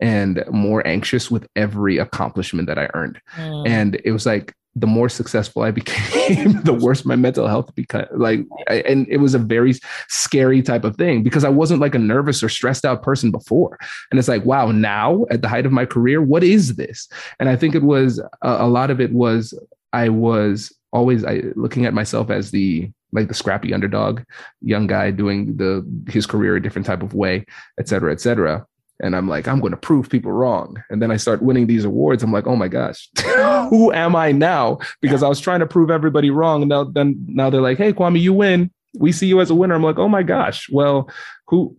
[0.00, 3.68] and more anxious with every accomplishment that i earned Mm.
[3.68, 8.06] and it was like the more successful i became the worse my mental health became
[8.14, 9.74] like I, and it was a very
[10.08, 13.76] scary type of thing because i wasn't like a nervous or stressed out person before
[14.10, 17.08] and it's like wow now at the height of my career what is this
[17.40, 19.52] and i think it was a, a lot of it was
[19.92, 24.22] i was always I, looking at myself as the like the scrappy underdog
[24.60, 27.46] young guy doing the his career a different type of way
[27.78, 28.66] et cetera et cetera.
[29.00, 30.82] And i'm like i'm going to prove people wrong.
[30.90, 32.22] And then i start winning these awards.
[32.22, 33.08] I'm like oh my gosh
[33.70, 34.78] who am i now?
[35.00, 36.62] Because i was trying to prove everybody wrong.
[36.62, 38.70] And now then now they're like hey kwame you win.
[38.94, 39.74] We see you as a winner.
[39.74, 40.68] I'm like oh my gosh.
[40.70, 41.10] Well
[41.48, 41.76] who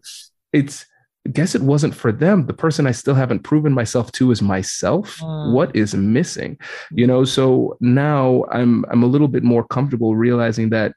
[0.53, 0.86] it's
[1.32, 2.45] guess it wasn't for them.
[2.45, 5.17] The person i still haven't proven myself to is myself.
[5.19, 5.53] Mm.
[5.53, 6.57] what is missing?
[6.91, 10.93] You know so now i'm i'm a little bit more comfortable realizing that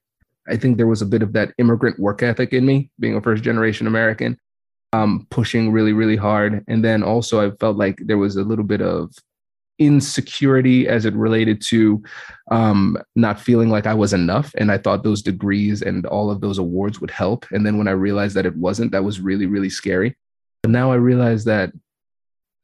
[0.48, 3.20] i think there was a bit of that immigrant work ethic in me being a
[3.20, 4.38] first generation american
[4.92, 6.64] um pushing really really hard.
[6.68, 9.14] And then also i felt like there was a little bit of
[9.78, 12.02] insecurity as it related to
[12.50, 14.52] um not feeling like i was enough.
[14.58, 17.46] And i thought those degrees and all of those awards would help.
[17.52, 20.16] And then when i realized that it wasn't that was really really scary
[20.62, 21.72] but now i realize that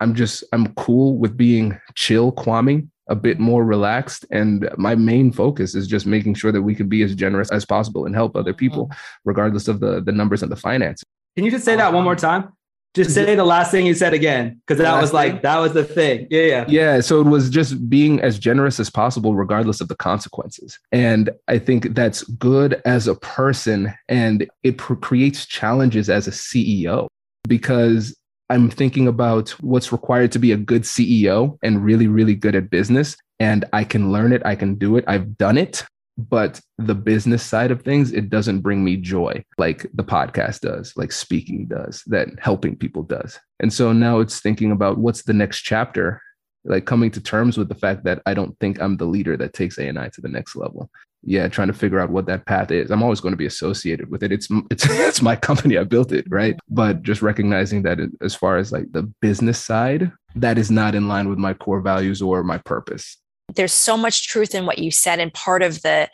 [0.00, 5.32] i'm just i'm cool with being chill kwame a bit more relaxed and my main
[5.32, 8.36] focus is just making sure that we can be as generous as possible and help
[8.36, 8.98] other people mm-hmm.
[9.24, 11.04] regardless of the the numbers and the finances
[11.36, 12.52] Can you just say that one more time?
[12.94, 15.40] Just say the last thing you said again, because that was like thing?
[15.42, 16.26] that was the thing.
[16.30, 16.64] Yeah, yeah.
[16.68, 20.78] Yeah, so it was just being as generous as possible, regardless of the consequences.
[20.90, 26.32] And I think that's good as a person, and it pr- creates challenges as a
[26.32, 27.08] CEO
[27.48, 28.16] because
[28.50, 32.70] I'm thinking about what's required to be a good CEO and really, really good at
[32.70, 33.16] business.
[33.40, 35.84] And I can learn it, I can do it, I've done it.
[36.16, 40.92] But the business side of things, it doesn't bring me joy like the podcast does,
[40.96, 43.38] like speaking does, that helping people does.
[43.60, 46.20] And so now it's thinking about what's the next chapter
[46.64, 49.52] like coming to terms with the fact that I don't think I'm the leader that
[49.52, 50.90] takes ANI to the next level.
[51.22, 52.90] Yeah, trying to figure out what that path is.
[52.90, 54.32] I'm always going to be associated with it.
[54.32, 55.76] It's it's it's my company.
[55.76, 56.56] I built it, right?
[56.68, 61.08] But just recognizing that as far as like the business side, that is not in
[61.08, 63.16] line with my core values or my purpose.
[63.54, 66.08] there's so much truth in what you said and part of the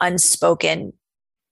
[0.00, 0.92] unspoken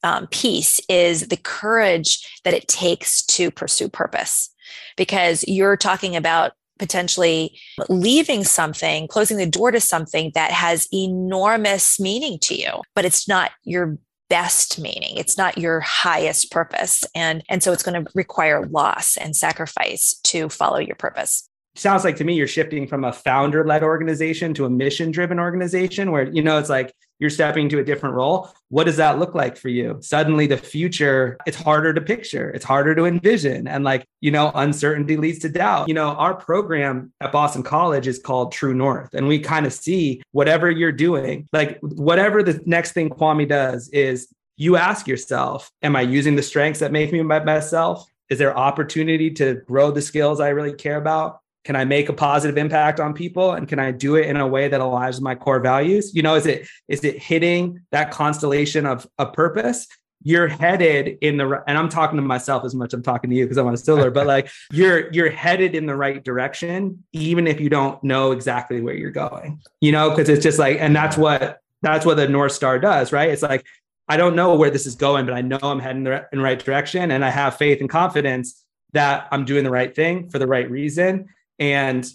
[0.02, 4.50] um, piece is the courage that it takes to pursue purpose
[4.96, 7.58] because you're talking about potentially
[7.88, 13.28] leaving something closing the door to something that has enormous meaning to you but it's
[13.28, 13.98] not your
[14.28, 15.16] best meaning.
[15.16, 17.04] It's not your highest purpose.
[17.14, 21.48] And and so it's going to require loss and sacrifice to follow your purpose.
[21.74, 25.38] Sounds like to me you're shifting from a founder led organization to a mission driven
[25.38, 29.18] organization where you know it's like you're stepping into a different role what does that
[29.18, 29.98] look like for you?
[30.00, 34.52] Suddenly the future it's harder to picture it's harder to envision and like you know
[34.54, 35.88] uncertainty leads to doubt.
[35.88, 39.72] You know our program at boston college is called true north and we kind of
[39.72, 45.70] see whatever you're doing like whatever the next thing kwame does is you ask yourself
[45.82, 48.06] am i using the strengths that make me my best self?
[48.28, 52.12] Is there opportunity to grow the skills i really care about can i make a
[52.12, 53.52] positive impact on people?
[53.52, 56.14] And can i do it in a way that aligns with my core values?
[56.14, 59.86] You know is it is it hitting that constellation of a purpose?
[60.22, 63.36] You're headed in the and i'm talking to myself as much as i'm talking to
[63.36, 67.46] you because i'm a stiller but like you're you're headed in the right direction even
[67.46, 70.10] if you don't know exactly where you're going you know?
[70.10, 73.30] Because it's just like and that's what that's what the north star does right?
[73.30, 73.64] It's like
[74.08, 76.44] i don't know where this is going but i know i'm heading the, in the
[76.44, 80.38] right direction and i have faith and confidence that i'm doing the right thing for
[80.38, 81.28] the right reason
[81.58, 82.06] and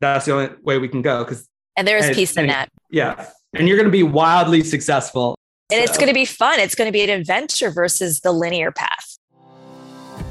[0.00, 2.68] that's the only way we can go because and there is And- peace in that.
[2.90, 3.26] Yeah.
[3.54, 5.36] And you're going to be wildly successful.
[5.72, 6.58] And it's going to be fun.
[6.60, 9.16] It's going to be an adventure versus the linear path